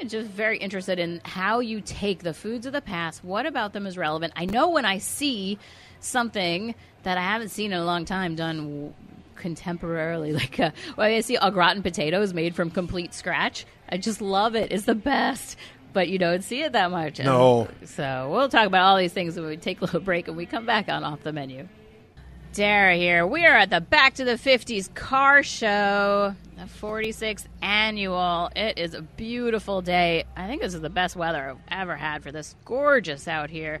I'm 0.00 0.08
just 0.08 0.28
very 0.28 0.58
interested 0.58 0.98
in 0.98 1.20
how 1.24 1.60
you 1.60 1.80
take 1.80 2.22
the 2.22 2.34
foods 2.34 2.66
of 2.66 2.72
the 2.72 2.82
past. 2.82 3.24
What 3.24 3.46
about 3.46 3.72
them 3.72 3.86
is 3.86 3.96
relevant? 3.96 4.32
I 4.36 4.46
know 4.46 4.68
when 4.70 4.84
I 4.84 4.98
see 4.98 5.58
something 6.00 6.74
that 7.04 7.16
I 7.16 7.22
haven't 7.22 7.50
seen 7.50 7.72
in 7.72 7.78
a 7.78 7.84
long 7.84 8.04
time 8.04 8.34
done 8.34 8.92
contemporarily, 9.36 10.34
like 10.34 10.58
uh 10.58 10.70
when 10.96 11.12
I 11.12 11.20
see 11.20 11.38
au 11.38 11.50
gratin 11.50 11.82
potatoes 11.82 12.34
made 12.34 12.54
from 12.54 12.70
complete 12.70 13.14
scratch, 13.14 13.64
I 13.88 13.96
just 13.96 14.20
love 14.20 14.56
it. 14.56 14.72
It's 14.72 14.84
the 14.84 14.94
best. 14.94 15.56
But 15.96 16.10
you 16.10 16.18
don't 16.18 16.44
see 16.44 16.62
it 16.62 16.72
that 16.72 16.90
much. 16.90 17.20
And 17.20 17.24
No. 17.24 17.68
So 17.86 18.28
we'll 18.30 18.50
talk 18.50 18.66
about 18.66 18.84
all 18.84 18.98
these 18.98 19.14
things 19.14 19.34
when 19.34 19.46
we 19.46 19.56
take 19.56 19.80
a 19.80 19.86
little 19.86 20.00
break 20.00 20.28
and 20.28 20.36
we 20.36 20.44
come 20.44 20.66
back 20.66 20.90
on 20.90 21.02
Off 21.02 21.22
the 21.22 21.32
Menu. 21.32 21.68
Dara 22.52 22.94
here. 22.96 23.26
We 23.26 23.46
are 23.46 23.56
at 23.56 23.70
the 23.70 23.80
Back 23.80 24.12
to 24.16 24.24
the 24.26 24.34
50s 24.34 24.94
car 24.94 25.42
show, 25.42 26.34
the 26.58 26.64
46th 26.64 27.46
annual. 27.62 28.50
It 28.54 28.76
is 28.76 28.92
a 28.92 29.00
beautiful 29.00 29.80
day. 29.80 30.24
I 30.36 30.46
think 30.46 30.60
this 30.60 30.74
is 30.74 30.82
the 30.82 30.90
best 30.90 31.16
weather 31.16 31.48
I've 31.48 31.80
ever 31.80 31.96
had 31.96 32.22
for 32.22 32.30
this. 32.30 32.56
Gorgeous 32.66 33.26
out 33.26 33.48
here. 33.48 33.80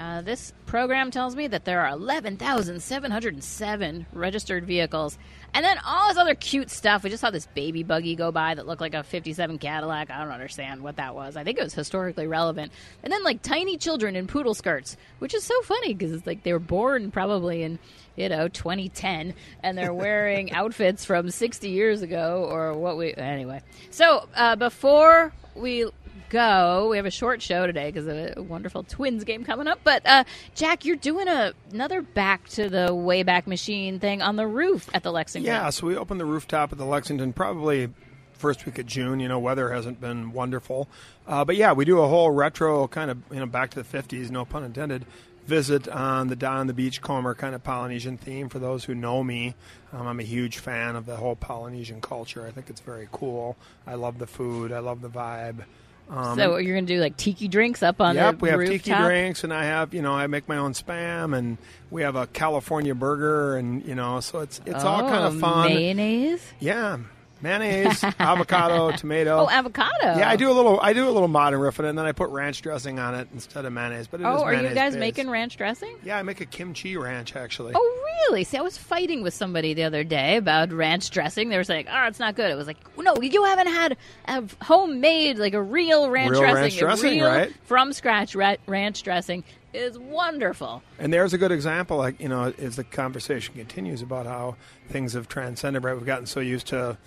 Uh, 0.00 0.22
this 0.22 0.54
program 0.64 1.10
tells 1.10 1.36
me 1.36 1.46
that 1.46 1.66
there 1.66 1.82
are 1.82 1.90
11,707 1.90 4.06
registered 4.14 4.64
vehicles. 4.64 5.18
And 5.52 5.62
then 5.62 5.76
all 5.84 6.08
this 6.08 6.16
other 6.16 6.34
cute 6.34 6.70
stuff. 6.70 7.04
We 7.04 7.10
just 7.10 7.20
saw 7.20 7.30
this 7.30 7.48
baby 7.48 7.82
buggy 7.82 8.16
go 8.16 8.32
by 8.32 8.54
that 8.54 8.66
looked 8.66 8.80
like 8.80 8.94
a 8.94 9.02
57 9.02 9.58
Cadillac. 9.58 10.10
I 10.10 10.22
don't 10.22 10.32
understand 10.32 10.82
what 10.82 10.96
that 10.96 11.14
was. 11.14 11.36
I 11.36 11.44
think 11.44 11.58
it 11.58 11.64
was 11.64 11.74
historically 11.74 12.26
relevant. 12.26 12.72
And 13.02 13.12
then 13.12 13.22
like 13.22 13.42
tiny 13.42 13.76
children 13.76 14.16
in 14.16 14.26
poodle 14.26 14.54
skirts, 14.54 14.96
which 15.18 15.34
is 15.34 15.44
so 15.44 15.60
funny 15.60 15.92
because 15.92 16.12
it's 16.12 16.26
like 16.26 16.44
they 16.44 16.54
were 16.54 16.58
born 16.58 17.10
probably 17.10 17.62
in, 17.62 17.78
you 18.16 18.30
know, 18.30 18.48
2010 18.48 19.34
and 19.62 19.76
they're 19.76 19.92
wearing 19.92 20.50
outfits 20.52 21.04
from 21.04 21.30
60 21.30 21.68
years 21.68 22.00
ago 22.00 22.46
or 22.48 22.72
what 22.72 22.96
we. 22.96 23.12
Anyway. 23.12 23.60
So 23.90 24.26
uh, 24.34 24.56
before 24.56 25.34
we 25.54 25.90
go. 26.30 26.88
We 26.90 26.96
have 26.96 27.04
a 27.04 27.10
short 27.10 27.42
show 27.42 27.66
today 27.66 27.90
because 27.90 28.06
of 28.06 28.16
a 28.36 28.42
wonderful 28.42 28.84
Twins 28.84 29.24
game 29.24 29.44
coming 29.44 29.66
up. 29.66 29.80
But 29.84 30.06
uh, 30.06 30.24
Jack, 30.54 30.86
you're 30.86 30.96
doing 30.96 31.28
a, 31.28 31.52
another 31.72 32.00
back 32.00 32.48
to 32.50 32.70
the 32.70 32.88
Wayback 32.88 33.46
Machine 33.46 33.98
thing 34.00 34.22
on 34.22 34.36
the 34.36 34.46
roof 34.46 34.88
at 34.94 35.02
the 35.02 35.12
Lexington. 35.12 35.46
Yeah, 35.46 35.68
so 35.70 35.86
we 35.86 35.96
opened 35.96 36.20
the 36.20 36.24
rooftop 36.24 36.72
at 36.72 36.78
the 36.78 36.86
Lexington 36.86 37.34
probably 37.34 37.90
first 38.32 38.64
week 38.64 38.78
of 38.78 38.86
June. 38.86 39.20
You 39.20 39.28
know, 39.28 39.38
weather 39.38 39.70
hasn't 39.70 40.00
been 40.00 40.32
wonderful, 40.32 40.88
uh, 41.26 41.44
but 41.44 41.56
yeah, 41.56 41.72
we 41.72 41.84
do 41.84 42.00
a 42.00 42.08
whole 42.08 42.30
retro 42.30 42.88
kind 42.88 43.10
of 43.10 43.18
you 43.30 43.40
know 43.40 43.46
back 43.46 43.70
to 43.70 43.82
the 43.82 43.98
'50s, 43.98 44.30
no 44.30 44.44
pun 44.44 44.64
intended, 44.64 45.04
visit 45.46 45.88
on 45.88 46.28
the 46.28 46.36
Don 46.36 46.66
the 46.66 46.74
Beachcomber 46.74 47.34
kind 47.34 47.54
of 47.54 47.62
Polynesian 47.62 48.16
theme. 48.16 48.48
For 48.48 48.58
those 48.58 48.84
who 48.84 48.94
know 48.94 49.22
me, 49.22 49.54
um, 49.92 50.06
I'm 50.06 50.20
a 50.20 50.24
huge 50.24 50.58
fan 50.58 50.96
of 50.96 51.06
the 51.06 51.16
whole 51.16 51.36
Polynesian 51.36 52.00
culture. 52.00 52.46
I 52.46 52.50
think 52.50 52.70
it's 52.70 52.80
very 52.80 53.08
cool. 53.12 53.56
I 53.86 53.94
love 53.94 54.18
the 54.18 54.26
food. 54.26 54.72
I 54.72 54.78
love 54.78 55.02
the 55.02 55.10
vibe. 55.10 55.64
Um, 56.10 56.36
so 56.36 56.56
you're 56.56 56.74
going 56.74 56.86
to 56.86 56.94
do 56.94 57.00
like 57.00 57.16
tiki 57.16 57.46
drinks 57.46 57.82
up 57.84 58.00
on 58.00 58.16
yep, 58.16 58.38
the 58.38 58.42
we 58.44 58.48
have 58.50 58.60
tiki 58.60 58.90
drinks, 58.92 59.44
and 59.44 59.54
I 59.54 59.64
have 59.64 59.94
you 59.94 60.02
know 60.02 60.12
I 60.12 60.26
make 60.26 60.48
my 60.48 60.56
own 60.56 60.72
spam, 60.72 61.36
and 61.38 61.56
we 61.90 62.02
have 62.02 62.16
a 62.16 62.26
California 62.26 62.94
burger, 62.96 63.56
and 63.56 63.84
you 63.86 63.94
know 63.94 64.18
so 64.18 64.40
it's 64.40 64.60
it's 64.66 64.82
all 64.82 65.02
kind 65.02 65.24
of 65.24 65.36
Oh, 65.36 65.38
fun. 65.40 65.68
Mayonnaise? 65.68 66.42
Yeah, 66.58 66.98
mayonnaise, 67.42 68.02
avocado, 68.18 68.90
tomato. 68.96 69.38
Oh, 69.40 69.50
avocado. 69.50 69.90
Yeah, 70.02 70.28
I 70.28 70.36
do 70.36 70.50
a 70.50 70.54
little. 70.54 70.80
I 70.80 70.92
do 70.92 71.08
a 71.08 71.10
little 71.10 71.28
modern 71.28 71.60
riff 71.60 71.78
in 71.78 71.84
it, 71.84 71.90
and 71.90 71.98
then 71.98 72.06
I 72.06 72.12
put 72.12 72.30
ranch 72.30 72.62
dressing 72.62 72.98
on 72.98 73.14
it 73.14 73.28
instead 73.32 73.64
of 73.64 73.72
mayonnaise. 73.72 74.06
But 74.06 74.20
it 74.20 74.24
oh, 74.24 74.34
is 74.36 74.40
Oh, 74.40 74.44
are 74.44 74.54
you 74.54 74.62
guys 74.74 74.92
based. 74.92 74.98
making 74.98 75.30
ranch 75.30 75.56
dressing? 75.56 75.96
Yeah, 76.04 76.18
I 76.18 76.22
make 76.22 76.40
a 76.40 76.46
kimchi 76.46 76.96
ranch 76.96 77.36
actually. 77.36 77.72
Oh, 77.74 78.04
really? 78.28 78.44
See, 78.44 78.56
I 78.58 78.62
was 78.62 78.76
fighting 78.78 79.22
with 79.22 79.34
somebody 79.34 79.74
the 79.74 79.84
other 79.84 80.04
day 80.04 80.36
about 80.36 80.72
ranch 80.72 81.10
dressing. 81.10 81.48
They 81.48 81.56
were 81.56 81.64
saying, 81.64 81.86
"Oh, 81.90 82.06
it's 82.06 82.18
not 82.20 82.34
good." 82.36 82.50
It 82.50 82.56
was 82.56 82.66
like, 82.66 82.78
"No, 82.98 83.14
you 83.20 83.44
haven't 83.44 83.68
had 83.68 83.96
a 84.26 84.44
homemade, 84.64 85.38
like 85.38 85.54
a 85.54 85.62
real 85.62 86.10
ranch 86.10 86.30
Real 86.32 86.40
dressing. 86.40 86.60
ranch 86.62 86.78
dressing, 86.78 87.18
real 87.20 87.28
right? 87.28 87.52
from 87.64 87.92
scratch 87.92 88.34
ra- 88.34 88.56
ranch 88.66 89.02
dressing 89.02 89.44
is 89.72 89.98
wonderful." 89.98 90.82
And 90.98 91.12
there's 91.12 91.32
a 91.32 91.38
good 91.38 91.52
example, 91.52 91.96
like 91.96 92.20
you 92.20 92.28
know, 92.28 92.52
as 92.58 92.76
the 92.76 92.84
conversation 92.84 93.54
continues 93.54 94.02
about 94.02 94.26
how 94.26 94.56
things 94.88 95.14
have 95.14 95.28
transcended. 95.28 95.82
Right, 95.84 95.94
we've 95.94 96.04
gotten 96.06 96.26
so 96.26 96.40
used 96.40 96.66
to, 96.68 96.98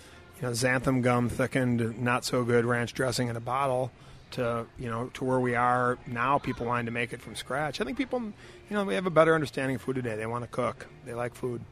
you 0.44 0.50
know, 0.50 0.54
xanthan 0.54 1.00
gum 1.00 1.30
thickened, 1.30 2.02
not 2.02 2.22
so 2.22 2.44
good 2.44 2.66
ranch 2.66 2.92
dressing 2.92 3.28
in 3.28 3.36
a 3.36 3.40
bottle, 3.40 3.90
to 4.32 4.66
you 4.78 4.90
know, 4.90 5.10
to 5.14 5.24
where 5.24 5.40
we 5.40 5.54
are 5.54 5.96
now. 6.06 6.38
People 6.38 6.66
wanting 6.66 6.84
to 6.84 6.92
make 6.92 7.14
it 7.14 7.22
from 7.22 7.34
scratch. 7.34 7.80
I 7.80 7.84
think 7.84 7.96
people, 7.96 8.20
you 8.20 8.32
know, 8.70 8.84
we 8.84 8.94
have 8.94 9.06
a 9.06 9.10
better 9.10 9.34
understanding 9.34 9.76
of 9.76 9.82
food 9.82 9.96
today. 9.96 10.16
They 10.16 10.26
want 10.26 10.44
to 10.44 10.48
cook. 10.48 10.86
They 11.06 11.14
like 11.14 11.34
food. 11.34 11.62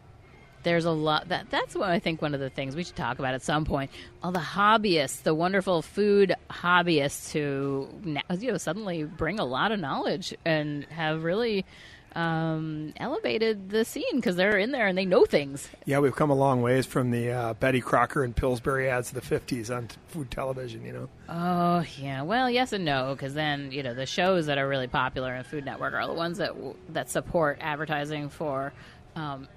There's 0.63 0.87
a 0.87 0.91
lot 0.91 1.29
that 1.29 1.51
that's 1.51 1.75
what 1.75 1.91
I 1.91 1.99
think 1.99 2.23
one 2.23 2.33
of 2.33 2.41
the 2.41 2.49
things 2.49 2.75
we 2.75 2.85
should 2.85 2.97
talk 2.97 3.19
about 3.19 3.35
at 3.35 3.43
some 3.43 3.67
point. 3.67 3.91
All 4.23 4.33
the 4.33 4.39
hobbyists, 4.39 5.23
the 5.23 5.35
wonderful 5.35 5.83
food 5.83 6.35
hobbyists 6.51 7.31
who 7.31 7.89
you 8.05 8.53
know 8.53 8.57
suddenly 8.57 9.05
bring 9.05 9.39
a 9.39 9.45
lot 9.45 9.71
of 9.71 9.81
knowledge 9.81 10.35
and 10.47 10.85
have 10.85 11.25
really 11.25 11.67
um, 12.15 12.93
elevated 12.97 13.71
the 13.71 13.85
scene 13.85 14.17
because 14.17 14.37
they're 14.37 14.59
in 14.59 14.71
there 14.73 14.87
and 14.87 14.97
they 14.97 15.05
know 15.05 15.25
things. 15.25 15.69
Yeah, 15.85 15.99
we've 16.01 16.15
come 16.15 16.31
a 16.31 16.35
long 16.35 16.63
ways 16.63 16.87
from 16.87 17.11
the 17.11 17.31
uh, 17.31 17.55
Betty 17.55 17.81
Crocker 17.81 18.23
and 18.25 18.35
Pillsbury 18.35 18.89
ads 18.89 19.13
of 19.13 19.15
the 19.15 19.39
'50s 19.39 19.75
on 19.75 19.89
t- 19.89 19.97
food 20.09 20.31
television. 20.31 20.85
You 20.85 20.93
know. 20.93 21.09
Oh 21.29 21.85
yeah, 21.99 22.23
well 22.23 22.51
yes 22.51 22.73
and 22.73 22.85
no 22.85 23.15
because 23.15 23.35
then 23.35 23.73
you 23.73 23.83
know 23.83 23.95
the 23.95 24.07
shows 24.07 24.47
that 24.47 24.59
are 24.59 24.69
really 24.69 24.89
popular 24.89 25.35
in 25.35 25.45
Food 25.45 25.65
Network 25.65 25.95
are 25.95 26.07
the 26.07 26.13
ones 26.13 26.39
that 26.39 26.55
w- 26.55 26.77
that 26.91 27.11
support 27.11 27.59
advertising 27.61 28.29
for, 28.29 28.73
um, 29.17 29.49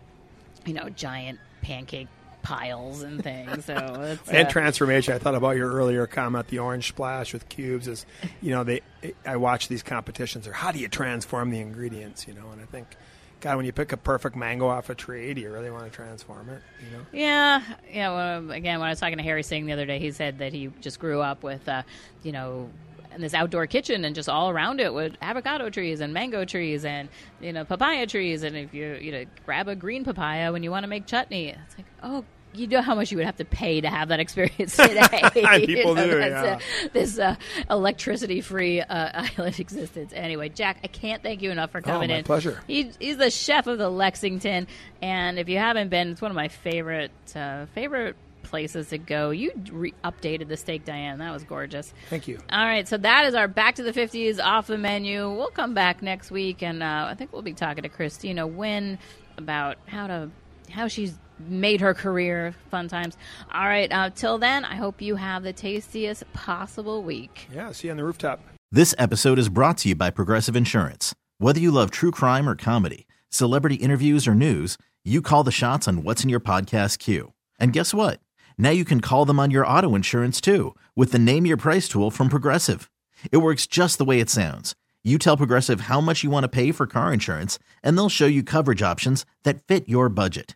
you 0.65 0.73
know, 0.73 0.89
giant 0.89 1.39
pancake 1.61 2.07
piles 2.45 3.01
and 3.01 3.23
things. 3.23 3.65
So 3.65 3.73
it's, 3.99 4.29
and 4.29 4.47
uh, 4.47 4.49
transformation. 4.49 5.13
I 5.13 5.17
thought 5.17 5.35
about 5.35 5.57
your 5.57 5.71
earlier 5.71 6.07
comment, 6.07 6.47
the 6.47 6.59
orange 6.59 6.87
splash 6.87 7.33
with 7.33 7.49
cubes. 7.49 7.87
Is 7.87 8.05
you 8.41 8.51
know 8.51 8.63
they 8.63 8.81
I 9.25 9.37
watch 9.37 9.67
these 9.67 9.83
competitions. 9.83 10.47
Or 10.47 10.53
how 10.53 10.71
do 10.71 10.79
you 10.79 10.87
transform 10.87 11.49
the 11.49 11.59
ingredients? 11.59 12.27
You 12.27 12.33
know, 12.33 12.49
and 12.51 12.61
I 12.61 12.65
think, 12.65 12.87
God, 13.41 13.57
when 13.57 13.65
you 13.65 13.71
pick 13.71 13.91
a 13.91 13.97
perfect 13.97 14.35
mango 14.35 14.67
off 14.67 14.89
a 14.89 14.95
tree, 14.95 15.33
do 15.33 15.41
you 15.41 15.51
really 15.51 15.71
want 15.71 15.85
to 15.85 15.91
transform 15.91 16.49
it? 16.49 16.61
You 16.83 16.97
know. 16.97 17.05
Yeah, 17.11 17.61
yeah. 17.91 18.09
Well, 18.09 18.51
again, 18.51 18.79
when 18.79 18.87
I 18.87 18.91
was 18.91 18.99
talking 18.99 19.17
to 19.17 19.23
Harry 19.23 19.43
Singh 19.43 19.65
the 19.65 19.73
other 19.73 19.85
day, 19.85 19.99
he 19.99 20.11
said 20.11 20.39
that 20.39 20.53
he 20.53 20.71
just 20.81 20.99
grew 20.99 21.21
up 21.21 21.43
with, 21.43 21.67
uh, 21.67 21.83
you 22.23 22.31
know, 22.31 22.69
in 23.13 23.21
this 23.21 23.33
outdoor 23.33 23.65
kitchen 23.65 24.05
and 24.05 24.13
just 24.13 24.27
all 24.29 24.49
around 24.49 24.81
it 24.81 24.93
with 24.93 25.15
avocado 25.21 25.69
trees 25.69 26.01
and 26.01 26.13
mango 26.13 26.43
trees 26.43 26.83
and 26.83 27.07
you 27.39 27.53
know 27.53 27.63
papaya 27.63 28.05
trees. 28.05 28.43
And 28.43 28.55
if 28.55 28.73
you 28.73 28.97
you 29.01 29.11
know 29.11 29.25
grab 29.45 29.67
a 29.67 29.75
green 29.75 30.03
papaya 30.03 30.51
when 30.51 30.63
you 30.63 30.71
want 30.71 30.83
to 30.83 30.87
make 30.87 31.05
chutney, 31.05 31.49
it's 31.49 31.77
like 31.77 31.87
oh. 32.03 32.25
You 32.55 32.67
know 32.67 32.81
how 32.81 32.95
much 32.95 33.11
you 33.11 33.17
would 33.17 33.25
have 33.25 33.37
to 33.37 33.45
pay 33.45 33.81
to 33.81 33.89
have 33.89 34.09
that 34.09 34.19
experience 34.19 34.75
today. 34.77 35.21
You 35.59 35.65
People 35.67 35.95
know, 35.95 36.05
do, 36.09 36.17
that's, 36.17 36.63
uh, 36.83 36.87
this 36.93 37.19
uh, 37.19 37.35
electricity-free 37.69 38.81
uh, 38.81 39.23
island 39.37 39.59
existence. 39.59 40.11
Anyway, 40.15 40.49
Jack, 40.49 40.79
I 40.83 40.87
can't 40.87 41.21
thank 41.23 41.41
you 41.41 41.51
enough 41.51 41.71
for 41.71 41.81
coming 41.81 42.09
Oh, 42.09 42.13
my 42.13 42.19
in. 42.19 42.23
pleasure. 42.25 42.61
He, 42.67 42.91
he's 42.99 43.17
the 43.17 43.29
chef 43.31 43.67
of 43.67 43.77
the 43.77 43.89
Lexington, 43.89 44.67
and 45.01 45.39
if 45.39 45.49
you 45.49 45.57
haven't 45.57 45.89
been, 45.89 46.09
it's 46.11 46.21
one 46.21 46.31
of 46.31 46.35
my 46.35 46.47
favorite 46.49 47.11
uh, 47.35 47.65
favorite 47.67 48.15
places 48.43 48.89
to 48.89 48.97
go. 48.97 49.31
You 49.31 49.51
re- 49.71 49.93
updated 50.03 50.47
the 50.49 50.57
steak, 50.57 50.85
Diane. 50.85 51.17
That 51.19 51.31
was 51.33 51.43
gorgeous. 51.43 51.93
Thank 52.09 52.27
you. 52.27 52.39
All 52.51 52.63
right, 52.65 52.87
so 52.87 52.97
that 52.97 53.25
is 53.25 53.33
our 53.35 53.47
Back 53.47 53.75
to 53.75 53.83
the 53.83 53.91
50s 53.93 54.39
off 54.43 54.67
the 54.67 54.77
menu. 54.77 55.29
We'll 55.31 55.47
come 55.49 55.73
back 55.73 56.01
next 56.01 56.29
week, 56.31 56.61
and 56.61 56.83
uh, 56.83 57.07
I 57.09 57.15
think 57.15 57.33
we'll 57.33 57.41
be 57.41 57.53
talking 57.53 57.83
to 57.83 57.89
Christina 57.89 58.45
Wynn 58.45 58.99
about 59.37 59.77
how 59.87 60.07
to 60.07 60.29
how 60.69 60.87
she's 60.87 61.13
made 61.39 61.81
her 61.81 61.93
career. 61.93 62.55
Fun 62.69 62.87
times. 62.87 63.17
All 63.53 63.65
right, 63.65 63.91
uh, 63.91 64.09
till 64.09 64.37
then, 64.37 64.65
I 64.65 64.75
hope 64.75 65.01
you 65.01 65.15
have 65.15 65.43
the 65.43 65.53
tastiest 65.53 66.23
possible 66.33 67.03
week. 67.03 67.47
Yeah. 67.53 67.71
See 67.71 67.87
you 67.87 67.91
on 67.91 67.97
the 67.97 68.03
rooftop. 68.03 68.41
This 68.71 68.95
episode 68.97 69.39
is 69.39 69.49
brought 69.49 69.77
to 69.79 69.89
you 69.89 69.95
by 69.95 70.09
Progressive 70.09 70.55
Insurance. 70.55 71.15
Whether 71.37 71.59
you 71.59 71.71
love 71.71 71.91
true 71.91 72.11
crime 72.11 72.49
or 72.49 72.55
comedy, 72.55 73.07
celebrity 73.29 73.75
interviews 73.75 74.27
or 74.27 74.35
news, 74.35 74.77
you 75.03 75.21
call 75.21 75.43
the 75.43 75.51
shots 75.51 75.87
on 75.87 76.03
what's 76.03 76.23
in 76.23 76.29
your 76.29 76.39
podcast 76.39 76.99
queue. 76.99 77.33
And 77.59 77.71
guess 77.73 77.93
what? 77.93 78.19
Now 78.57 78.71
you 78.71 78.83
can 78.83 79.01
call 79.01 79.25
them 79.25 79.39
on 79.39 79.51
your 79.51 79.67
auto 79.67 79.95
insurance 79.95 80.41
too 80.41 80.75
with 80.95 81.11
the 81.11 81.19
Name 81.19 81.45
Your 81.45 81.57
Price 81.57 81.87
tool 81.87 82.11
from 82.11 82.27
Progressive. 82.29 82.89
It 83.31 83.37
works 83.37 83.67
just 83.67 83.97
the 83.97 84.05
way 84.05 84.19
it 84.19 84.29
sounds. 84.29 84.75
You 85.03 85.17
tell 85.19 85.37
Progressive 85.37 85.81
how 85.81 86.01
much 86.01 86.23
you 86.23 86.31
want 86.31 86.43
to 86.43 86.49
pay 86.49 86.71
for 86.71 86.87
car 86.87 87.13
insurance, 87.13 87.59
and 87.83 87.95
they'll 87.95 88.09
show 88.09 88.25
you 88.25 88.41
coverage 88.43 88.81
options 88.81 89.23
that 89.43 89.61
fit 89.67 89.87
your 89.87 90.09
budget. 90.09 90.55